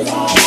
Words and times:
Et 0.00 0.39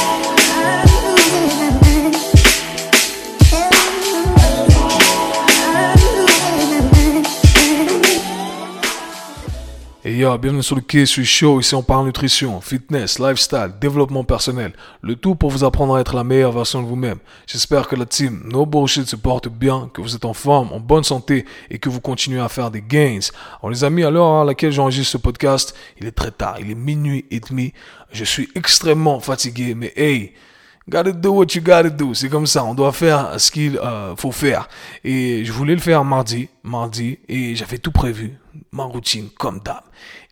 yo, 10.24 10.38
bienvenue 10.38 10.64
sur 10.64 10.78
le 10.78 11.06
suis 11.06 11.26
chaud, 11.26 11.60
ici 11.60 11.76
on 11.76 11.84
parle 11.84 12.06
nutrition, 12.06 12.62
fitness, 12.62 13.20
lifestyle, 13.20 13.74
développement 13.82 14.24
personnel, 14.24 14.72
le 15.02 15.18
tout 15.18 15.36
pour 15.36 15.50
vous 15.50 15.66
apprendre 15.66 15.96
à 15.96 16.00
être 16.00 16.16
la 16.16 16.24
meilleure 16.24 16.54
version 16.54 16.82
de 16.82 16.88
vous-même. 16.88 17.18
J'espère 17.46 17.90
que 17.90 17.98
la 17.98 18.06
team 18.06 18.42
No 18.46 18.66
Bullshit 18.66 19.06
se 19.06 19.18
porte 19.18 19.50
bien, 19.50 19.90
que 19.94 20.00
vous 20.00 20.16
êtes 20.16 20.24
en 20.24 20.34
forme, 20.34 20.72
en 20.72 20.80
bonne 20.80 21.04
santé 21.04 21.46
et 21.70 21.78
que 21.78 21.90
vous 21.90 22.00
continuez 22.00 22.40
à 22.40 22.48
faire 22.48 22.72
des 22.72 22.82
gains. 22.82 23.20
Alors 23.60 23.70
les 23.70 23.84
amis, 23.84 24.04
à 24.04 24.12
l'heure 24.12 24.40
à 24.40 24.46
laquelle 24.46 24.72
j'enregistre 24.72 25.12
ce 25.12 25.18
podcast, 25.18 25.76
il 26.00 26.08
est 26.08 26.12
très 26.12 26.32
tard, 26.32 26.56
il 26.62 26.72
est 26.72 26.76
minuit 26.76 27.26
et 27.30 27.42
demi, 27.42 27.74
je 28.14 28.24
suis 28.24 28.48
extrêmement 28.56 29.20
fatigué, 29.20 29.76
mais 29.76 29.92
hey, 29.98 30.32
Gotta 30.90 31.14
do 31.14 31.32
what 31.32 31.56
you 31.56 31.62
gotta 31.62 31.90
do. 31.90 32.14
C'est 32.14 32.28
comme 32.28 32.46
ça. 32.46 32.66
On 32.66 32.74
doit 32.74 32.92
faire 32.92 33.40
ce 33.40 33.52
qu'il 33.52 33.78
euh, 33.78 34.16
faut 34.18 34.34
faire. 34.34 34.68
Et 35.06 35.46
je 35.46 35.52
voulais 35.54 35.76
le 35.76 35.80
faire 35.80 36.04
mardi, 36.04 36.50
mardi, 36.62 37.20
et 37.30 37.56
j'avais 37.56 37.78
tout 37.78 37.92
prévu. 37.92 38.38
Ma 38.72 38.84
routine, 38.84 39.30
comme 39.38 39.60
d'hab. 39.60 39.84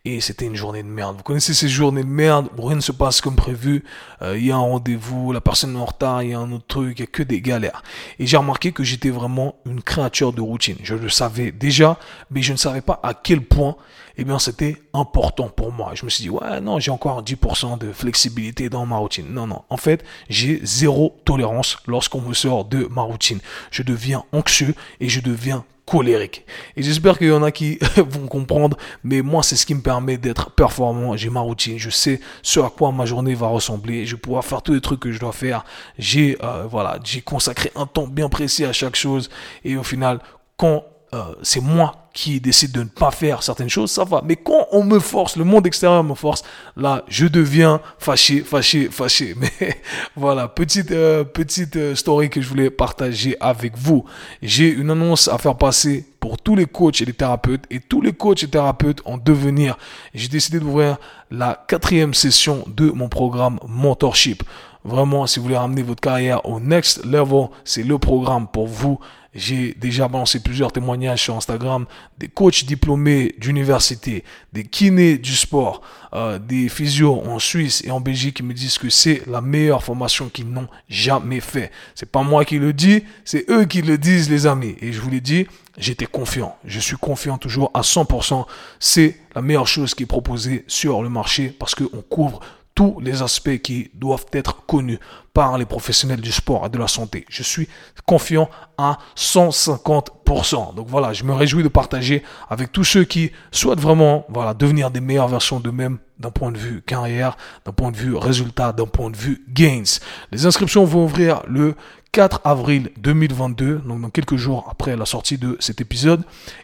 Et 0.04 0.20
c'était 0.20 0.46
une 0.46 0.56
journée 0.56 0.84
de 0.84 0.88
merde. 0.88 1.16
Vous 1.18 1.24
connaissez 1.24 1.54
ces 1.54 1.70
journées 1.70 2.04
de 2.04 2.10
merde 2.10 2.50
où 2.58 2.64
rien 2.64 2.76
ne 2.76 2.82
se 2.82 2.92
passe 2.92 3.22
comme 3.22 3.36
prévu. 3.36 3.86
Euh, 4.22 4.38
il 4.38 4.46
y 4.46 4.52
a 4.52 4.56
un 4.56 4.60
rendez-vous, 4.60 5.32
la 5.32 5.42
personne 5.42 5.76
est 5.76 5.80
en 5.80 5.86
retard, 5.86 6.24
il 6.24 6.32
y 6.32 6.34
a 6.34 6.40
un 6.40 6.52
autre 6.52 6.66
truc, 6.68 7.00
il 7.00 7.02
y 7.02 7.04
a 7.04 7.08
que 7.08 7.24
des 7.24 7.40
galères. 7.40 7.84
Et 8.18 8.26
j'ai 8.26 8.36
remarqué 8.36 8.72
que 8.72 8.84
j'étais 8.84 9.12
vraiment 9.12 9.56
une 9.66 9.82
créature 9.82 10.34
de 10.34 10.42
routine. 10.42 10.78
Je 10.84 10.96
le 10.96 11.08
savais 11.08 11.52
déjà, 11.52 11.98
mais 12.32 12.42
je 12.42 12.52
ne 12.52 12.58
savais 12.58 12.82
pas 12.82 13.00
à 13.04 13.14
quel 13.14 13.42
point 13.42 13.78
eh 14.22 14.24
bien, 14.24 14.38
c'était 14.38 14.78
important 14.94 15.50
pour 15.50 15.72
moi. 15.72 15.94
Je 15.96 16.06
me 16.06 16.12
suis 16.12 16.22
dit, 16.22 16.30
ouais, 16.30 16.62
non, 16.62 16.80
j'ai 16.80 16.92
encore 16.92 17.24
10% 17.24 17.80
de 17.80 17.92
flexibilité 17.92 18.70
dans 18.70 18.86
ma 18.86 18.98
routine. 18.98 19.26
Non, 19.28 19.48
non. 19.48 19.64
En 19.70 19.78
fait, 19.78 20.04
j'ai 20.30 20.60
zéro 20.64 21.18
tolérance 21.26 21.78
lorsqu'on 21.88 22.22
me 22.22 22.36
sort 22.36 22.66
de 22.66 22.88
ma 22.92 23.02
routine. 23.02 23.40
Je 23.72 23.82
deviens 23.82 24.24
anxieux 24.32 24.76
et 25.00 25.10
je 25.10 25.22
deviens 25.22 25.66
colérique. 25.88 26.46
Et 26.78 26.84
j'espère 26.84 27.18
qu'il 27.18 27.30
y 27.30 27.32
en 27.32 27.42
a 27.42 27.52
qui 27.52 27.80
vont 27.98 28.28
comprendre, 28.28 28.78
mais 29.04 29.24
moi, 29.24 29.42
c'est 29.42 29.56
ce 29.56 29.66
qui 29.66 29.74
me 29.74 29.82
permet 29.82 30.18
d'être 30.18 30.52
performant. 30.52 31.18
J'ai 31.18 31.32
ma 31.32 31.40
routine, 31.40 31.80
je 31.80 31.90
sais 31.90 32.20
ce 32.44 32.60
à 32.60 32.70
quoi 32.70 32.92
ma 32.92 33.06
journée 33.06 33.34
va 33.34 33.48
ressembler, 33.48 34.06
je 34.06 34.16
vais 34.16 34.22
pouvoir 34.22 34.46
faire 34.46 34.62
tous 34.62 34.74
les 34.74 34.82
trucs 34.82 35.00
que 35.00 35.12
je 35.12 35.20
dois 35.20 35.34
faire. 35.34 35.66
J'ai, 35.98 36.38
euh, 36.44 36.68
voilà, 36.70 37.00
j'ai 37.04 37.22
consacré 37.22 37.72
un 37.76 37.88
temps 37.88 38.08
bien 38.08 38.30
précis 38.30 38.66
à 38.66 38.72
chaque 38.72 38.96
chose. 38.96 39.32
Et 39.66 39.76
au 39.78 39.84
final, 39.84 40.20
quand 40.58 40.84
euh, 41.14 41.34
c'est 41.42 41.60
moi 41.60 41.96
qui 42.14 42.40
décide 42.40 42.72
de 42.72 42.84
ne 42.84 42.90
pas 42.90 43.12
faire 43.12 43.44
certaines 43.44 43.70
choses, 43.70 43.92
ça 43.92 44.04
va. 44.04 44.22
Mais 44.26 44.38
quand 44.38 44.68
on 44.72 44.84
me 44.84 45.00
force, 45.00 45.36
le 45.36 45.44
monde 45.44 45.68
extérieur 45.68 46.04
me 46.04 46.14
force, 46.14 46.44
là, 46.78 47.04
je 47.08 47.26
deviens 47.26 47.82
fâché, 48.00 48.42
fâché, 48.42 48.90
fâché. 48.90 49.36
Mais 49.38 49.82
voilà, 50.16 50.48
petite 50.48 50.92
euh, 50.92 51.24
petite 51.24 51.76
euh, 51.76 51.96
story 51.96 52.30
que 52.30 52.42
je 52.42 52.48
voulais 52.48 52.70
partager 52.70 53.36
avec 53.40 53.78
vous. 53.78 54.06
J'ai 54.42 54.70
une 54.70 54.90
annonce 54.90 55.28
à 55.28 55.38
faire 55.38 55.58
passer 55.58 56.06
pour 56.22 56.38
tous 56.38 56.56
les 56.56 56.66
coachs 56.66 57.02
et 57.02 57.06
les 57.06 57.14
thérapeutes 57.14 57.64
et 57.70 57.80
tous 57.80 58.02
les 58.02 58.14
coachs 58.14 58.44
et 58.44 58.48
thérapeutes 58.48 59.02
en 59.06 59.18
devenir. 59.18 59.78
J'ai 60.14 60.30
décidé 60.30 60.60
d'ouvrir 60.60 60.98
la 61.30 61.62
quatrième 61.68 62.14
session 62.14 62.64
de 62.68 62.90
mon 62.90 63.10
programme 63.10 63.60
Mentorship. 63.68 64.44
Vraiment, 64.84 65.28
si 65.28 65.40
vous 65.40 65.44
voulez 65.44 65.58
ramener 65.58 65.84
votre 65.84 66.02
carrière 66.02 66.46
au 66.46 66.60
next 66.60 67.06
level, 67.06 67.50
c'est 67.64 67.84
le 67.84 68.00
programme 68.00 68.48
pour 68.48 68.68
vous. 68.68 69.00
J'ai 69.34 69.74
déjà 69.76 70.10
balancé 70.10 70.42
plusieurs 70.42 70.74
témoignages 70.74 71.24
sur 71.24 71.38
Instagram 71.38 71.86
des 72.18 72.28
coachs 72.28 72.66
diplômés 72.66 73.34
d'université, 73.38 74.26
des 74.52 74.66
kinés 74.66 75.18
du 75.18 75.34
sport, 75.36 75.82
euh, 76.14 76.38
des 76.38 76.68
physios 76.68 77.22
en 77.26 77.40
Suisse 77.40 77.82
et 77.86 77.92
en 77.92 78.02
Belgique 78.02 78.38
qui 78.38 78.44
me 78.44 78.54
disent 78.54 78.78
que 78.78 78.90
c'est 78.90 79.22
la 79.28 79.40
meilleure 79.40 79.84
formation 79.84 80.28
qu'ils 80.28 80.50
n'ont 80.50 80.68
jamais 80.90 81.40
fait. 81.40 81.72
C'est 81.96 82.12
pas 82.12 82.24
moi 82.24 82.44
qui 82.44 82.60
le 82.60 82.74
dis, 82.74 83.06
c'est 83.24 83.50
eux 83.50 83.64
qui 83.64 83.82
le 83.82 83.98
disent, 83.98 84.30
les 84.30 84.48
amis. 84.48 84.76
Et 84.82 84.92
je 84.92 85.00
vous 85.00 85.10
l'ai 85.10 85.22
dit, 85.22 85.48
j'étais 85.78 86.08
confiant. 86.08 86.58
Je 86.66 86.82
suis 86.82 86.98
confiant 86.98 87.38
toujours 87.38 87.72
à 87.74 87.82
100%. 87.82 88.46
C'est 88.82 89.18
la 89.34 89.42
meilleure 89.42 89.68
chose 89.68 89.96
qui 89.96 90.04
est 90.04 90.08
proposée 90.08 90.66
sur 90.68 91.02
le 91.02 91.10
marché 91.10 91.56
parce 91.58 91.74
qu'on 91.74 92.02
couvre 92.02 92.42
tous 92.76 93.00
les 93.00 93.22
aspects 93.22 93.58
qui 93.58 93.92
doivent 93.94 94.26
être 94.34 94.66
connus 94.66 95.00
par 95.34 95.58
les 95.58 95.66
professionnels 95.66 96.22
du 96.22 96.32
sport 96.32 96.66
et 96.66 96.70
de 96.70 96.78
la 96.78 96.88
santé. 96.88 97.26
Je 97.30 97.44
suis 97.44 97.68
confiant 98.06 98.50
à 98.78 98.98
150%. 99.16 100.76
Donc 100.76 100.88
voilà, 100.88 101.14
je 101.14 101.24
me 101.24 101.34
réjouis 101.34 101.64
de 101.64 101.68
partager 101.68 102.24
avec 102.50 102.72
tous 102.72 102.84
ceux 102.84 103.04
qui 103.04 103.32
souhaitent 103.52 103.80
vraiment 103.80 104.26
voilà, 104.30 104.54
devenir 104.54 104.92
des 104.92 105.02
meilleures 105.02 105.28
versions 105.28 105.60
d'eux-mêmes 105.60 106.00
d'un 106.20 106.32
point 106.32 106.52
de 106.52 106.58
vue 106.58 106.82
carrière, 106.82 107.36
d'un 107.66 107.72
point 107.72 107.92
de 107.92 107.98
vue 107.98 108.16
résultat, 108.16 108.74
d'un 108.74 108.86
point 108.86 109.10
de 109.10 109.18
vue 109.18 109.44
gains. 109.50 109.84
Les 110.32 110.46
inscriptions 110.46 110.86
vont 110.86 111.06
ouvrir 111.06 111.42
le 111.48 111.76
4 112.12 112.42
avril 112.44 112.90
2022, 112.98 113.84
donc 113.86 114.02
dans 114.02 114.10
quelques 114.10 114.36
jours 114.36 114.68
après 114.70 114.98
la 114.98 115.06
sortie 115.06 115.38
de 115.38 115.56
cet 115.60 115.80
épisode. 115.80 116.24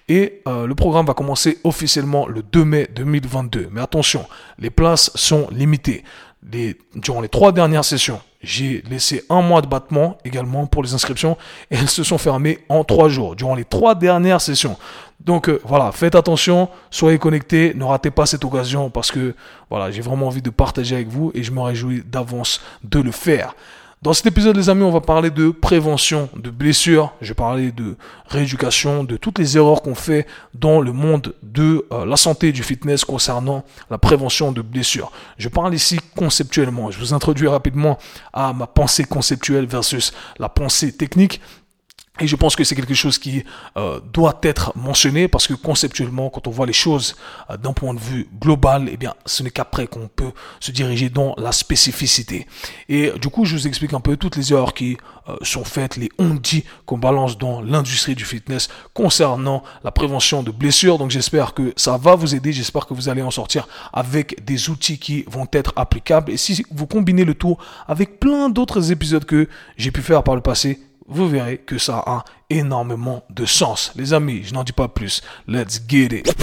Et 0.09 0.41
euh, 0.47 0.67
le 0.67 0.75
programme 0.75 1.05
va 1.05 1.13
commencer 1.13 1.59
officiellement 1.63 2.27
le 2.27 2.43
2 2.43 2.65
mai 2.65 2.89
2022. 2.93 3.69
Mais 3.71 3.81
attention, 3.81 4.25
les 4.59 4.69
places 4.69 5.09
sont 5.15 5.47
limitées. 5.51 6.03
Les, 6.51 6.77
durant 6.95 7.21
les 7.21 7.29
trois 7.29 7.51
dernières 7.51 7.85
sessions, 7.85 8.21
j'ai 8.41 8.83
laissé 8.89 9.23
un 9.29 9.41
mois 9.41 9.61
de 9.61 9.67
battement 9.67 10.17
également 10.23 10.67
pour 10.67 10.83
les 10.83 10.93
inscriptions 10.93 11.37
et 11.71 11.75
elles 11.75 11.89
se 11.89 12.03
sont 12.03 12.17
fermées 12.17 12.59
en 12.69 12.83
trois 12.83 13.09
jours 13.09 13.35
durant 13.35 13.55
les 13.55 13.65
trois 13.65 13.95
dernières 13.95 14.41
sessions. 14.41 14.77
Donc 15.19 15.49
euh, 15.49 15.59
voilà, 15.65 15.91
faites 15.91 16.15
attention, 16.15 16.69
soyez 16.91 17.17
connectés, 17.19 17.73
ne 17.73 17.83
ratez 17.83 18.11
pas 18.11 18.25
cette 18.25 18.45
occasion 18.45 18.89
parce 18.89 19.11
que 19.11 19.33
voilà, 19.69 19.91
j'ai 19.91 20.01
vraiment 20.01 20.27
envie 20.27 20.41
de 20.41 20.49
partager 20.49 20.95
avec 20.95 21.07
vous 21.07 21.31
et 21.33 21.43
je 21.43 21.51
me 21.51 21.61
réjouis 21.61 22.03
d'avance 22.05 22.61
de 22.83 22.99
le 22.99 23.11
faire. 23.11 23.55
Dans 24.03 24.13
cet 24.13 24.27
épisode, 24.27 24.55
les 24.55 24.69
amis, 24.69 24.83
on 24.83 24.91
va 24.91 25.01
parler 25.01 25.31
de 25.31 25.49
prévention 25.49 26.29
de 26.35 26.51
blessures. 26.51 27.13
Je 27.19 27.29
vais 27.29 27.33
parler 27.33 27.71
de 27.71 27.95
rééducation, 28.27 29.03
de 29.03 29.17
toutes 29.17 29.39
les 29.39 29.57
erreurs 29.57 29.81
qu'on 29.81 29.95
fait 29.95 30.27
dans 30.53 30.81
le 30.81 30.91
monde 30.91 31.33
de 31.41 31.83
euh, 31.91 32.05
la 32.05 32.15
santé 32.15 32.49
et 32.49 32.51
du 32.51 32.61
fitness 32.61 33.03
concernant 33.03 33.65
la 33.89 33.97
prévention 33.97 34.51
de 34.51 34.61
blessures. 34.61 35.11
Je 35.39 35.49
parle 35.49 35.73
ici 35.73 35.99
conceptuellement. 36.15 36.91
Je 36.91 36.99
vous 36.99 37.15
introduis 37.15 37.47
rapidement 37.47 37.97
à 38.33 38.53
ma 38.53 38.67
pensée 38.67 39.03
conceptuelle 39.03 39.65
versus 39.65 40.13
la 40.37 40.47
pensée 40.47 40.95
technique. 40.95 41.41
Et 42.19 42.27
je 42.27 42.35
pense 42.35 42.55
que 42.55 42.63
c'est 42.63 42.75
quelque 42.75 42.95
chose 42.95 43.19
qui 43.19 43.43
euh, 43.77 43.99
doit 44.11 44.39
être 44.41 44.71
mentionné 44.75 45.27
parce 45.27 45.47
que 45.47 45.53
conceptuellement, 45.53 46.29
quand 46.29 46.47
on 46.47 46.51
voit 46.51 46.65
les 46.65 46.73
choses 46.73 47.15
euh, 47.49 47.57
d'un 47.57 47.73
point 47.73 47.93
de 47.93 47.99
vue 47.99 48.27
global, 48.39 48.89
eh 48.91 48.97
bien, 48.97 49.13
ce 49.25 49.43
n'est 49.43 49.51
qu'après 49.51 49.87
qu'on 49.87 50.07
peut 50.07 50.31
se 50.59 50.71
diriger 50.71 51.09
dans 51.09 51.35
la 51.37 51.51
spécificité. 51.51 52.47
Et 52.89 53.11
du 53.21 53.29
coup, 53.29 53.45
je 53.45 53.55
vous 53.55 53.67
explique 53.67 53.93
un 53.93 53.99
peu 53.99 54.17
toutes 54.17 54.35
les 54.35 54.51
erreurs 54.51 54.73
qui 54.73 54.97
euh, 55.29 55.35
sont 55.43 55.63
faites, 55.63 55.95
les 55.95 56.09
on-dit 56.17 56.63
qu'on 56.85 56.97
balance 56.97 57.37
dans 57.37 57.61
l'industrie 57.61 58.15
du 58.15 58.25
fitness 58.25 58.69
concernant 58.93 59.63
la 59.83 59.91
prévention 59.91 60.41
de 60.41 60.51
blessures. 60.51 60.97
Donc, 60.97 61.11
j'espère 61.11 61.53
que 61.53 61.73
ça 61.75 61.97
va 61.97 62.15
vous 62.15 62.33
aider. 62.33 62.51
J'espère 62.51 62.87
que 62.87 62.95
vous 62.95 63.09
allez 63.09 63.21
en 63.21 63.31
sortir 63.31 63.67
avec 63.93 64.43
des 64.43 64.69
outils 64.69 64.97
qui 64.97 65.23
vont 65.27 65.47
être 65.53 65.73
applicables. 65.75 66.31
Et 66.31 66.37
si 66.37 66.65
vous 66.71 66.87
combinez 66.87 67.25
le 67.25 67.35
tout 67.35 67.57
avec 67.87 68.19
plein 68.19 68.49
d'autres 68.49 68.91
épisodes 68.91 69.25
que 69.25 69.47
j'ai 69.77 69.91
pu 69.91 70.01
faire 70.01 70.23
par 70.23 70.35
le 70.35 70.41
passé, 70.41 70.79
vous 71.07 71.27
verrez 71.27 71.57
que 71.59 71.77
ça 71.77 72.03
a 72.05 72.23
énormément 72.49 73.23
de 73.29 73.45
sens. 73.45 73.91
Les 73.95 74.13
amis, 74.13 74.43
je 74.43 74.53
n'en 74.53 74.63
dis 74.63 74.71
pas 74.71 74.87
plus. 74.87 75.21
Let's 75.47 75.81
get 75.87 76.17
it. 76.17 76.33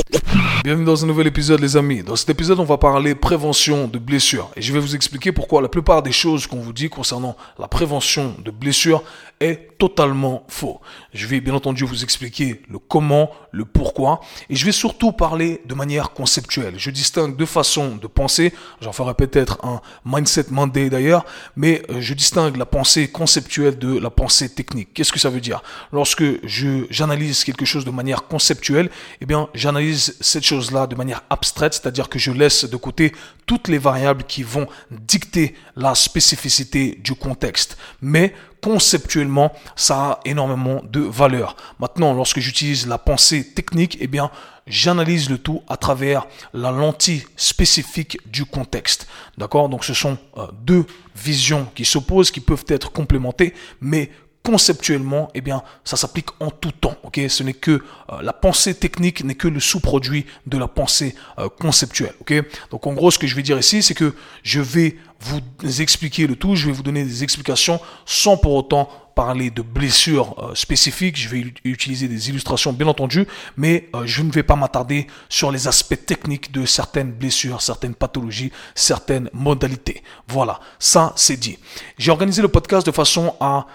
Bienvenue 0.65 0.87
dans 0.87 1.04
un 1.04 1.06
nouvel 1.06 1.26
épisode, 1.26 1.60
les 1.60 1.76
amis. 1.76 2.03
Dans 2.03 2.16
cet 2.16 2.31
épisode, 2.31 2.59
on 2.59 2.65
va 2.65 2.78
parler 2.78 3.15
prévention 3.15 3.87
de 3.87 3.98
blessures. 3.98 4.50
Et 4.56 4.62
je 4.62 4.72
vais 4.72 4.78
vous 4.78 4.94
expliquer 4.94 5.32
pourquoi 5.32 5.62
la 5.62 5.69
plupart 5.69 6.03
des 6.03 6.12
choses 6.12 6.47
qu'on 6.47 6.60
vous 6.60 6.72
dit 6.72 6.88
concernant 6.88 7.37
la 7.59 7.69
prévention 7.69 8.34
de 8.42 8.50
blessures 8.50 9.03
est 9.41 9.76
totalement 9.78 10.44
faux. 10.48 10.81
Je 11.12 11.26
vais 11.26 11.41
bien 11.41 11.54
entendu 11.54 11.84
vous 11.84 12.03
expliquer 12.03 12.62
le 12.69 12.78
comment, 12.78 13.31
le 13.50 13.65
pourquoi. 13.65 14.21
Et 14.48 14.56
je 14.56 14.65
vais 14.65 14.72
surtout 14.72 15.12
parler 15.12 15.60
de 15.66 15.75
manière 15.75 16.12
conceptuelle. 16.12 16.75
Je 16.78 16.91
distingue 16.91 17.36
deux 17.36 17.47
façons 17.47 17.97
de 17.97 18.06
penser. 18.06 18.54
J'en 18.81 18.92
ferai 18.92 19.15
peut-être 19.15 19.59
un 19.65 19.81
Mindset 20.04 20.47
Monday 20.50 20.89
d'ailleurs. 20.89 21.24
Mais 21.57 21.83
euh, 21.91 22.00
je 22.00 22.15
distingue 22.15 22.57
la 22.57 22.66
pensée 22.66 23.09
conceptuelle 23.09 23.78
de 23.78 23.98
la 23.98 24.10
pensée 24.10 24.48
technique. 24.48 24.95
Qu'est-ce 24.95 25.12
que 25.12 25.18
ça 25.18 25.30
veut 25.30 25.41
dire? 25.41 25.62
Lorsque 25.95 26.25
je 26.45 26.87
j'analyse 26.91 27.45
quelque 27.45 27.65
chose 27.65 27.85
de 27.85 27.91
manière 27.91 28.25
conceptuelle, 28.25 28.91
eh 29.21 29.27
bien, 29.27 29.49
j'analyse 29.55 30.17
cette 30.21 30.45
chose-là 30.45 30.89
de 30.89 30.97
manière 30.97 31.23
abstraite, 31.31 31.73
c'est-à-dire 31.75 32.09
que 32.09 32.19
je 32.19 32.33
laisse 32.33 32.65
de 32.65 32.77
côté 32.77 33.13
toutes 33.47 33.69
les 33.69 33.79
variables 33.79 34.25
qui 34.25 34.43
vont 34.43 34.67
dicter 34.91 35.55
la 35.77 35.95
spécificité 35.95 36.99
du 37.03 37.15
contexte. 37.15 37.79
Mais 38.03 38.35
conceptuellement, 38.61 39.53
ça 39.77 39.97
a 39.97 40.21
énormément 40.25 40.83
de 40.91 41.01
valeur. 41.01 41.57
Maintenant, 41.79 42.13
lorsque 42.13 42.41
j'utilise 42.41 42.87
la 42.89 42.99
pensée 42.99 43.45
technique, 43.55 43.97
eh 44.01 44.09
bien, 44.09 44.31
j'analyse 44.67 45.31
le 45.31 45.39
tout 45.39 45.63
à 45.69 45.77
travers 45.77 46.27
la 46.53 46.71
lentille 46.71 47.25
spécifique 47.37 48.19
du 48.27 48.45
contexte. 48.45 49.07
D'accord? 49.39 49.69
Donc 49.69 49.85
ce 49.85 49.95
sont 49.95 50.19
euh, 50.39 50.47
deux 50.63 50.87
visions 51.15 51.69
qui 51.75 51.85
s'opposent, 51.85 52.31
qui 52.31 52.41
peuvent 52.41 52.65
être 52.69 52.91
complémentées, 52.91 53.55
mais 53.81 54.11
conceptuellement, 54.45 55.31
eh 55.35 55.41
bien, 55.41 55.63
ça 55.85 55.97
s'applique 55.97 56.29
en 56.39 56.51
tout 56.51 56.71
temps. 56.71 56.97
Ok, 57.03 57.19
ce 57.29 57.43
n'est 57.43 57.55
que 57.55 57.71
euh, 57.71 58.23
la 58.23 58.35
pensée 58.35 58.75
technique 58.75 59.25
n'est 59.25 59.35
que 59.35 59.49
le 59.49 59.59
sous-produit 59.59 60.27
de 60.47 60.59
la 60.59 60.69
pensée 60.69 61.17
euh, 61.39 61.49
conceptuelle. 61.49 62.13
Ok, 62.21 62.35
donc 62.71 62.87
en 62.87 62.93
gros, 62.93 63.11
ce 63.11 63.19
que 63.19 63.27
je 63.27 63.35
vais 63.35 63.43
dire 63.43 63.59
ici, 63.59 63.83
c'est 63.83 63.95
que 63.95 64.15
je 64.43 64.61
vais 64.61 64.99
vous 65.21 65.41
expliquer 65.81 66.27
le 66.27 66.37
tout, 66.37 66.55
je 66.57 66.67
vais 66.67 66.73
vous 66.73 66.83
donner 66.83 67.05
des 67.05 67.25
explications 67.25 67.81
sans 68.05 68.37
pour 68.37 68.53
autant 68.53 68.91
parler 69.15 69.51
de 69.51 69.63
blessures 69.63 70.35
euh, 70.39 70.55
spécifiques, 70.55 71.17
je 71.17 71.31
vais 71.31 71.47
utiliser 71.65 72.07
des 72.07 72.29
illustrations 72.29 72.75
bien 72.75 72.89
entendu, 72.89 73.27
mais 73.57 73.89
je 74.05 74.23
ne 74.23 74.31
vais 74.31 74.43
pas 74.43 74.57
m'attarder 74.57 75.07
sur 75.31 75.53
les 75.53 75.69
aspects 75.69 76.05
techniques 76.05 76.53
de 76.53 76.67
certaines 76.67 77.13
blessures, 77.13 77.63
certaines 77.63 77.95
pathologies, 77.95 78.53
certaines 78.75 79.31
modalités. 79.33 80.03
Voilà, 80.29 80.61
ça 80.79 81.15
c'est 81.17 81.39
dit. 81.39 81.59
J'ai 81.97 82.11
organisé 82.11 82.43
le 82.43 82.49
podcast 82.49 82.85
de 82.85 82.93
façon 82.93 83.35
à 83.41 83.67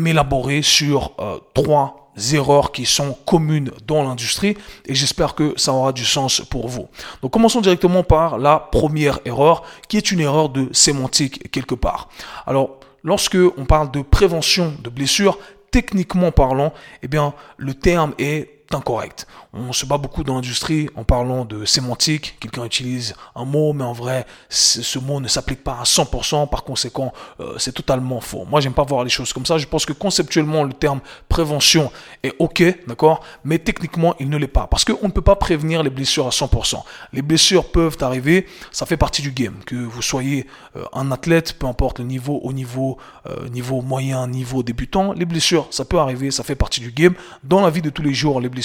m'élaborer 0.00 0.62
sur 0.62 1.12
euh, 1.18 1.38
trois 1.54 1.96
erreurs 2.32 2.72
qui 2.72 2.86
sont 2.86 3.16
communes 3.26 3.70
dans 3.86 4.02
l'industrie 4.02 4.56
et 4.86 4.94
j'espère 4.94 5.34
que 5.34 5.54
ça 5.56 5.72
aura 5.72 5.92
du 5.92 6.04
sens 6.04 6.42
pour 6.50 6.68
vous. 6.68 6.88
Donc 7.22 7.32
commençons 7.32 7.60
directement 7.60 8.02
par 8.02 8.38
la 8.38 8.58
première 8.58 9.20
erreur 9.24 9.62
qui 9.88 9.96
est 9.96 10.10
une 10.10 10.20
erreur 10.20 10.48
de 10.48 10.68
sémantique 10.72 11.50
quelque 11.50 11.74
part. 11.74 12.08
Alors 12.46 12.80
lorsque 13.04 13.38
on 13.56 13.64
parle 13.64 13.90
de 13.90 14.02
prévention 14.02 14.74
de 14.82 14.90
blessures, 14.90 15.38
techniquement 15.70 16.32
parlant, 16.32 16.72
eh 17.02 17.08
bien 17.08 17.32
le 17.56 17.74
terme 17.74 18.14
est 18.18 18.59
incorrect. 18.72 19.26
On 19.52 19.72
se 19.72 19.84
bat 19.84 19.98
beaucoup 19.98 20.22
dans 20.22 20.36
l'industrie 20.36 20.88
en 20.94 21.02
parlant 21.02 21.44
de 21.44 21.64
sémantique. 21.64 22.36
Quelqu'un 22.38 22.64
utilise 22.64 23.14
un 23.34 23.44
mot, 23.44 23.72
mais 23.72 23.82
en 23.82 23.92
vrai, 23.92 24.26
ce 24.48 24.98
mot 25.00 25.20
ne 25.20 25.26
s'applique 25.26 25.64
pas 25.64 25.78
à 25.80 25.82
100%. 25.82 26.48
Par 26.48 26.62
conséquent, 26.62 27.12
euh, 27.40 27.54
c'est 27.58 27.72
totalement 27.72 28.20
faux. 28.20 28.44
Moi, 28.48 28.60
j'aime 28.60 28.72
pas 28.72 28.84
voir 28.84 29.02
les 29.02 29.10
choses 29.10 29.32
comme 29.32 29.44
ça. 29.44 29.58
Je 29.58 29.66
pense 29.66 29.84
que 29.84 29.92
conceptuellement, 29.92 30.62
le 30.62 30.72
terme 30.72 31.00
prévention 31.28 31.90
est 32.22 32.32
OK, 32.38 32.62
d'accord, 32.86 33.24
mais 33.44 33.58
techniquement, 33.58 34.14
il 34.20 34.28
ne 34.28 34.36
l'est 34.36 34.46
pas. 34.46 34.68
Parce 34.68 34.84
qu'on 34.84 35.06
ne 35.06 35.12
peut 35.12 35.20
pas 35.20 35.36
prévenir 35.36 35.82
les 35.82 35.90
blessures 35.90 36.28
à 36.28 36.30
100%. 36.30 36.76
Les 37.12 37.22
blessures 37.22 37.72
peuvent 37.72 37.96
arriver, 38.02 38.46
ça 38.70 38.86
fait 38.86 38.96
partie 38.96 39.22
du 39.22 39.32
game. 39.32 39.56
Que 39.66 39.74
vous 39.74 40.02
soyez 40.02 40.46
euh, 40.76 40.84
un 40.92 41.10
athlète, 41.10 41.58
peu 41.58 41.66
importe 41.66 41.98
le 41.98 42.04
niveau, 42.04 42.40
au 42.44 42.52
niveau, 42.52 42.98
euh, 43.26 43.48
niveau 43.48 43.82
moyen, 43.82 44.28
niveau 44.28 44.62
débutant, 44.62 45.12
les 45.12 45.24
blessures, 45.24 45.66
ça 45.70 45.84
peut 45.84 45.98
arriver, 45.98 46.30
ça 46.30 46.44
fait 46.44 46.54
partie 46.54 46.80
du 46.80 46.92
game. 46.92 47.14
Dans 47.42 47.60
la 47.60 47.70
vie 47.70 47.82
de 47.82 47.90
tous 47.90 48.02
les 48.02 48.14
jours, 48.14 48.40
les 48.40 48.48
blessures 48.48 48.59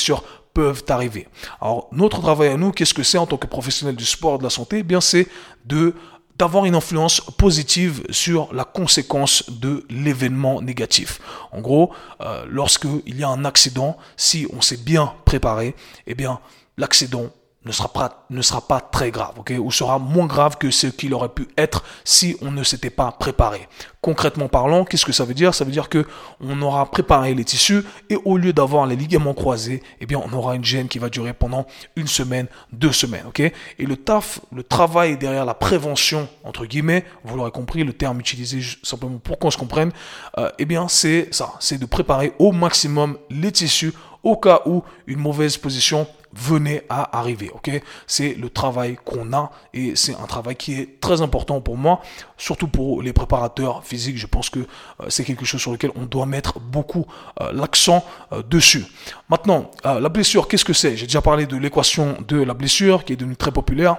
peuvent 0.54 0.84
arriver. 0.90 1.28
Alors, 1.60 1.90
notre 1.92 2.22
travail 2.22 2.50
à 2.50 2.58
nous, 2.58 2.72
qu'est-ce 2.72 2.94
que 2.94 3.04
c'est 3.04 3.18
en 3.18 3.28
tant 3.28 3.38
que 3.38 3.48
professionnel 3.48 3.96
du 3.96 4.06
sport, 4.06 4.38
de 4.40 4.44
la 4.44 4.50
santé? 4.50 4.80
Eh 4.80 4.84
bien, 4.84 5.02
c'est 5.02 5.28
de 5.66 5.94
d'avoir 6.38 6.66
une 6.66 6.76
influence 6.76 7.22
positive 7.22 8.04
sur 8.10 8.54
la 8.54 8.66
conséquence 8.66 9.50
de 9.50 9.86
l'événement 9.90 10.62
négatif. 10.62 11.22
En 11.52 11.62
gros, 11.62 11.94
euh, 12.20 12.46
lorsqu'il 12.50 13.18
y 13.18 13.24
a 13.24 13.30
un 13.30 13.46
accident, 13.46 13.98
si 14.18 14.46
on 14.52 14.62
s'est 14.62 14.84
bien 14.84 15.14
préparé, 15.24 15.76
eh 16.08 16.14
bien, 16.14 16.40
l'accident 16.78 17.30
ne 17.66 17.72
sera 17.72 18.62
pas, 18.62 18.82
très 18.92 19.12
grave, 19.12 19.34
ok, 19.40 19.54
ou 19.60 19.72
sera 19.72 20.00
moins 20.00 20.28
grave 20.28 20.58
que 20.58 20.70
ce 20.72 20.88
qu'il 20.88 21.14
aurait 21.14 21.30
pu 21.30 21.48
être 21.58 21.84
si 22.04 22.38
on 22.42 22.52
ne 22.52 22.64
s'était 22.64 22.90
pas 22.90 23.12
préparé. 23.12 23.68
Concrètement 24.02 24.48
parlant, 24.48 24.86
qu'est-ce 24.86 25.06
que 25.06 25.12
ça 25.12 25.26
veut 25.26 25.34
dire? 25.34 25.56
Ça 25.56 25.66
veut 25.66 25.72
dire 25.72 25.90
que 25.90 26.06
on 26.40 26.62
aura 26.62 26.86
préparé 26.92 27.34
les 27.34 27.44
tissus 27.44 27.84
et 28.10 28.18
au 28.24 28.38
lieu 28.38 28.54
d'avoir 28.54 28.86
les 28.86 28.96
ligaments 28.96 29.34
croisés, 29.34 29.82
eh 30.00 30.06
bien, 30.06 30.22
on 30.24 30.32
aura 30.34 30.56
une 30.56 30.64
gêne 30.64 30.88
qui 30.88 31.00
va 31.00 31.10
durer 31.10 31.34
pendant 31.34 31.66
une 31.96 32.08
semaine, 32.08 32.48
deux 32.72 32.92
semaines, 32.92 33.26
ok? 33.28 33.40
Et 33.40 33.54
le 33.80 33.98
taf, 33.98 34.40
le 34.54 34.64
travail 34.64 35.18
derrière 35.18 35.46
la 35.46 35.56
prévention 35.56 36.28
entre 36.44 36.66
guillemets, 36.66 37.06
vous 37.24 37.36
l'aurez 37.36 37.52
compris, 37.52 37.84
le 37.84 37.94
terme 37.94 38.20
utilisé 38.20 38.60
simplement 38.84 39.18
pour 39.18 39.40
qu'on 39.40 39.52
se 39.52 39.58
comprenne, 39.58 39.92
euh, 40.38 40.50
eh 40.60 40.66
bien, 40.66 40.88
c'est 40.88 41.28
ça, 41.32 41.54
c'est 41.60 41.78
de 41.78 41.86
préparer 41.86 42.34
au 42.40 42.52
maximum 42.52 43.18
les 43.30 43.52
tissus 43.52 43.94
au 44.24 44.36
cas 44.36 44.62
où 44.66 44.84
une 45.08 45.20
mauvaise 45.20 45.58
position 45.58 46.08
venait 46.36 46.84
à 46.90 47.18
arriver. 47.18 47.50
Ok, 47.54 47.72
c'est 48.08 48.34
le 48.34 48.50
travail 48.50 48.98
qu'on 49.04 49.32
a 49.34 49.52
et 49.74 49.96
c'est 49.96 50.16
un 50.16 50.26
travail 50.26 50.56
qui 50.56 50.74
est 50.74 51.00
très 51.00 51.22
important 51.22 51.62
pour 51.62 51.78
moi, 51.78 52.02
surtout 52.38 52.68
pour 52.68 53.02
les 53.02 53.14
préparateurs 53.14 53.84
physiques. 53.86 54.18
Je 54.18 54.28
pense 54.28 54.50
que 54.50 54.60
euh, 54.60 55.06
c'est 55.08 55.24
quelque 55.24 55.46
chose 55.46 55.62
sur 55.62 55.72
lequel 55.72 55.92
on 55.96 56.04
doit 56.04 56.26
mettre 56.26 56.60
beaucoup 56.60 57.06
euh, 57.42 57.52
l'accent 57.54 58.06
euh, 58.34 58.44
dessus. 58.44 58.86
Maintenant, 59.30 59.72
la 59.84 60.10
blessure, 60.10 60.48
qu'est-ce 60.48 60.66
que 60.66 60.74
c'est? 60.74 60.98
J'ai 60.98 61.08
déjà 61.08 61.22
parlé 61.22 61.46
de 61.46 61.58
l'équation 61.58 62.18
de 62.28 62.42
la 62.42 62.54
blessure 62.54 63.06
qui 63.06 63.14
est 63.14 63.16
devenue 63.16 63.36
très 63.36 63.52
populaire 63.52 63.98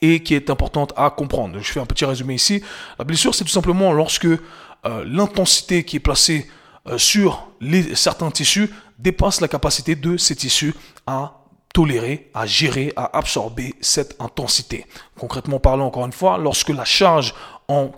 et 0.00 0.22
qui 0.22 0.34
est 0.34 0.50
importante 0.50 0.92
à 0.96 1.10
comprendre. 1.10 1.58
Je 1.60 1.70
fais 1.70 1.80
un 1.80 1.86
petit 1.86 2.04
résumé 2.04 2.34
ici. 2.34 2.62
La 2.98 3.04
blessure, 3.04 3.34
c'est 3.34 3.44
tout 3.44 3.50
simplement 3.50 3.92
lorsque 3.92 4.26
l'intensité 5.04 5.84
qui 5.84 5.96
est 5.96 6.00
placée 6.00 6.48
sur 6.96 7.48
certains 7.94 8.30
tissus 8.30 8.70
dépasse 8.98 9.40
la 9.40 9.48
capacité 9.48 9.94
de 9.94 10.16
ces 10.16 10.34
tissus 10.34 10.74
à 11.06 11.39
tolérer, 11.72 12.30
à 12.34 12.46
gérer, 12.46 12.92
à 12.96 13.16
absorber 13.16 13.74
cette 13.80 14.16
intensité. 14.20 14.86
Concrètement 15.18 15.60
parlant, 15.60 15.86
encore 15.86 16.06
une 16.06 16.12
fois, 16.12 16.38
lorsque 16.38 16.70
la 16.70 16.84
charge 16.84 17.34
en, 17.68 17.92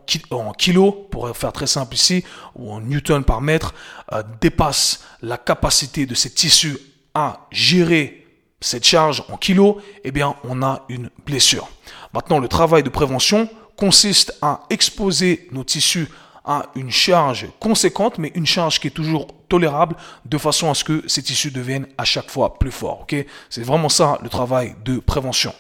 kilos, 0.58 0.94
pour 1.10 1.34
faire 1.34 1.52
très 1.52 1.66
simple 1.66 1.94
ici, 1.94 2.24
ou 2.54 2.70
en 2.72 2.80
newton 2.80 3.24
par 3.24 3.40
mètre, 3.40 3.74
euh, 4.12 4.22
dépasse 4.40 5.04
la 5.22 5.38
capacité 5.38 6.04
de 6.04 6.14
ces 6.14 6.30
tissus 6.30 6.76
à 7.14 7.46
gérer 7.50 8.26
cette 8.60 8.84
charge 8.84 9.24
en 9.30 9.36
kilos, 9.36 9.76
eh 10.04 10.12
bien, 10.12 10.36
on 10.44 10.62
a 10.62 10.84
une 10.88 11.10
blessure. 11.24 11.68
Maintenant, 12.12 12.38
le 12.38 12.48
travail 12.48 12.82
de 12.82 12.90
prévention 12.90 13.48
consiste 13.76 14.36
à 14.42 14.60
exposer 14.70 15.48
nos 15.50 15.64
tissus 15.64 16.08
à 16.44 16.66
une 16.74 16.90
charge 16.90 17.46
conséquente, 17.60 18.18
mais 18.18 18.32
une 18.34 18.46
charge 18.46 18.80
qui 18.80 18.88
est 18.88 18.92
toujours 18.92 19.28
tolérable, 19.48 19.96
de 20.24 20.38
façon 20.38 20.70
à 20.70 20.74
ce 20.74 20.82
que 20.82 21.04
ces 21.06 21.22
tissus 21.22 21.50
deviennent 21.50 21.86
à 21.98 22.04
chaque 22.04 22.30
fois 22.30 22.54
plus 22.54 22.70
forts. 22.70 23.06
C'est 23.50 23.62
vraiment 23.62 23.88
ça 23.88 24.18
le 24.22 24.28
travail 24.28 24.74
de 24.84 24.98
prévention. 24.98 25.54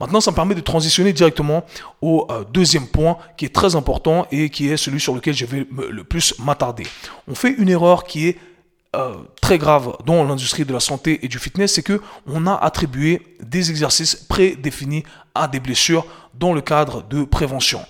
Maintenant, 0.00 0.20
ça 0.20 0.30
me 0.30 0.36
permet 0.36 0.54
de 0.54 0.60
transitionner 0.60 1.12
directement 1.12 1.64
au 2.00 2.26
euh, 2.30 2.44
deuxième 2.44 2.86
point 2.86 3.18
qui 3.36 3.46
est 3.46 3.54
très 3.54 3.74
important 3.74 4.26
et 4.30 4.48
qui 4.48 4.68
est 4.68 4.76
celui 4.76 5.00
sur 5.00 5.14
lequel 5.14 5.34
je 5.34 5.44
vais 5.44 5.66
le 5.90 6.04
plus 6.04 6.34
m'attarder. 6.38 6.84
On 7.26 7.34
fait 7.34 7.50
une 7.50 7.68
erreur 7.68 8.04
qui 8.04 8.28
est 8.28 8.38
euh, 8.96 9.16
très 9.42 9.58
grave 9.58 9.96
dans 10.06 10.24
l'industrie 10.24 10.64
de 10.64 10.72
la 10.72 10.80
santé 10.80 11.22
et 11.22 11.28
du 11.28 11.38
fitness, 11.38 11.74
c'est 11.74 11.82
que 11.82 12.00
on 12.26 12.46
a 12.46 12.54
attribué 12.54 13.20
des 13.42 13.70
exercices 13.70 14.14
prédéfinis 14.14 15.02
à 15.34 15.46
des 15.46 15.60
blessures 15.60 16.06
dans 16.32 16.54
le 16.54 16.62
cadre 16.62 17.02
de 17.02 17.24
prévention. 17.24 17.80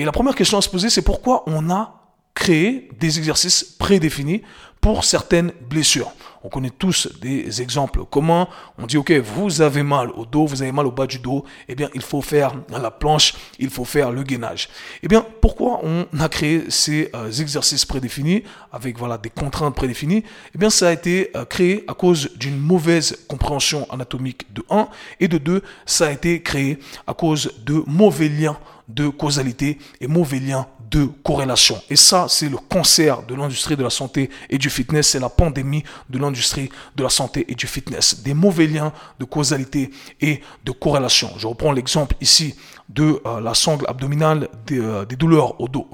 Et 0.00 0.04
la 0.06 0.12
première 0.12 0.34
question 0.34 0.56
à 0.56 0.62
se 0.62 0.68
poser, 0.70 0.88
c'est 0.88 1.02
pourquoi 1.02 1.42
on 1.46 1.68
a 1.68 1.92
créé 2.34 2.88
des 2.98 3.18
exercices 3.18 3.62
prédéfinis 3.62 4.40
pour 4.80 5.04
certaines 5.04 5.52
blessures. 5.68 6.10
On 6.42 6.48
connaît 6.48 6.70
tous 6.70 7.06
des 7.20 7.60
exemples 7.60 8.06
communs. 8.06 8.48
On 8.78 8.86
dit, 8.86 8.96
OK, 8.96 9.12
vous 9.12 9.60
avez 9.60 9.82
mal 9.82 10.08
au 10.12 10.24
dos, 10.24 10.46
vous 10.46 10.62
avez 10.62 10.72
mal 10.72 10.86
au 10.86 10.90
bas 10.90 11.06
du 11.06 11.18
dos, 11.18 11.44
eh 11.68 11.74
bien, 11.74 11.90
il 11.92 12.00
faut 12.00 12.22
faire 12.22 12.54
la 12.70 12.90
planche, 12.90 13.34
il 13.58 13.68
faut 13.68 13.84
faire 13.84 14.10
le 14.10 14.22
gainage. 14.22 14.70
Eh 15.02 15.08
bien, 15.08 15.22
pourquoi 15.42 15.80
on 15.82 16.06
a 16.18 16.30
créé 16.30 16.70
ces 16.70 17.10
euh, 17.14 17.30
exercices 17.30 17.84
prédéfinis 17.84 18.42
avec, 18.72 18.96
des 19.22 19.28
contraintes 19.28 19.74
prédéfinies? 19.74 20.24
Eh 20.54 20.58
bien, 20.58 20.70
ça 20.70 20.88
a 20.88 20.92
été 20.92 21.30
euh, 21.36 21.44
créé 21.44 21.84
à 21.88 21.92
cause 21.92 22.30
d'une 22.36 22.58
mauvaise 22.58 23.18
compréhension 23.28 23.86
anatomique 23.90 24.50
de 24.54 24.64
1 24.70 24.88
et 25.20 25.28
de 25.28 25.36
2, 25.36 25.62
ça 25.84 26.06
a 26.06 26.10
été 26.10 26.40
créé 26.40 26.78
à 27.06 27.12
cause 27.12 27.52
de 27.66 27.82
mauvais 27.86 28.30
liens 28.30 28.56
de 28.94 29.08
causalité 29.08 29.78
et 30.00 30.06
mauvais 30.06 30.40
liens 30.40 30.66
de 30.90 31.04
corrélation. 31.22 31.80
Et 31.88 31.96
ça, 31.96 32.26
c'est 32.28 32.48
le 32.48 32.56
cancer 32.56 33.22
de 33.22 33.34
l'industrie 33.34 33.76
de 33.76 33.82
la 33.82 33.90
santé 33.90 34.28
et 34.48 34.58
du 34.58 34.68
fitness. 34.70 35.10
C'est 35.10 35.20
la 35.20 35.28
pandémie 35.28 35.84
de 36.08 36.18
l'industrie 36.18 36.70
de 36.96 37.02
la 37.02 37.08
santé 37.08 37.44
et 37.48 37.54
du 37.54 37.66
fitness. 37.66 38.22
Des 38.22 38.34
mauvais 38.34 38.66
liens 38.66 38.92
de 39.18 39.24
causalité 39.24 39.90
et 40.20 40.40
de 40.64 40.72
corrélation. 40.72 41.30
Je 41.38 41.46
reprends 41.46 41.72
l'exemple 41.72 42.16
ici 42.20 42.56
de 42.88 43.20
euh, 43.24 43.40
la 43.40 43.54
sangle 43.54 43.84
abdominale 43.88 44.48
euh, 44.72 45.04
des, 45.04 45.16
douleurs 45.16 45.60
au 45.60 45.68
dos. 45.68 45.88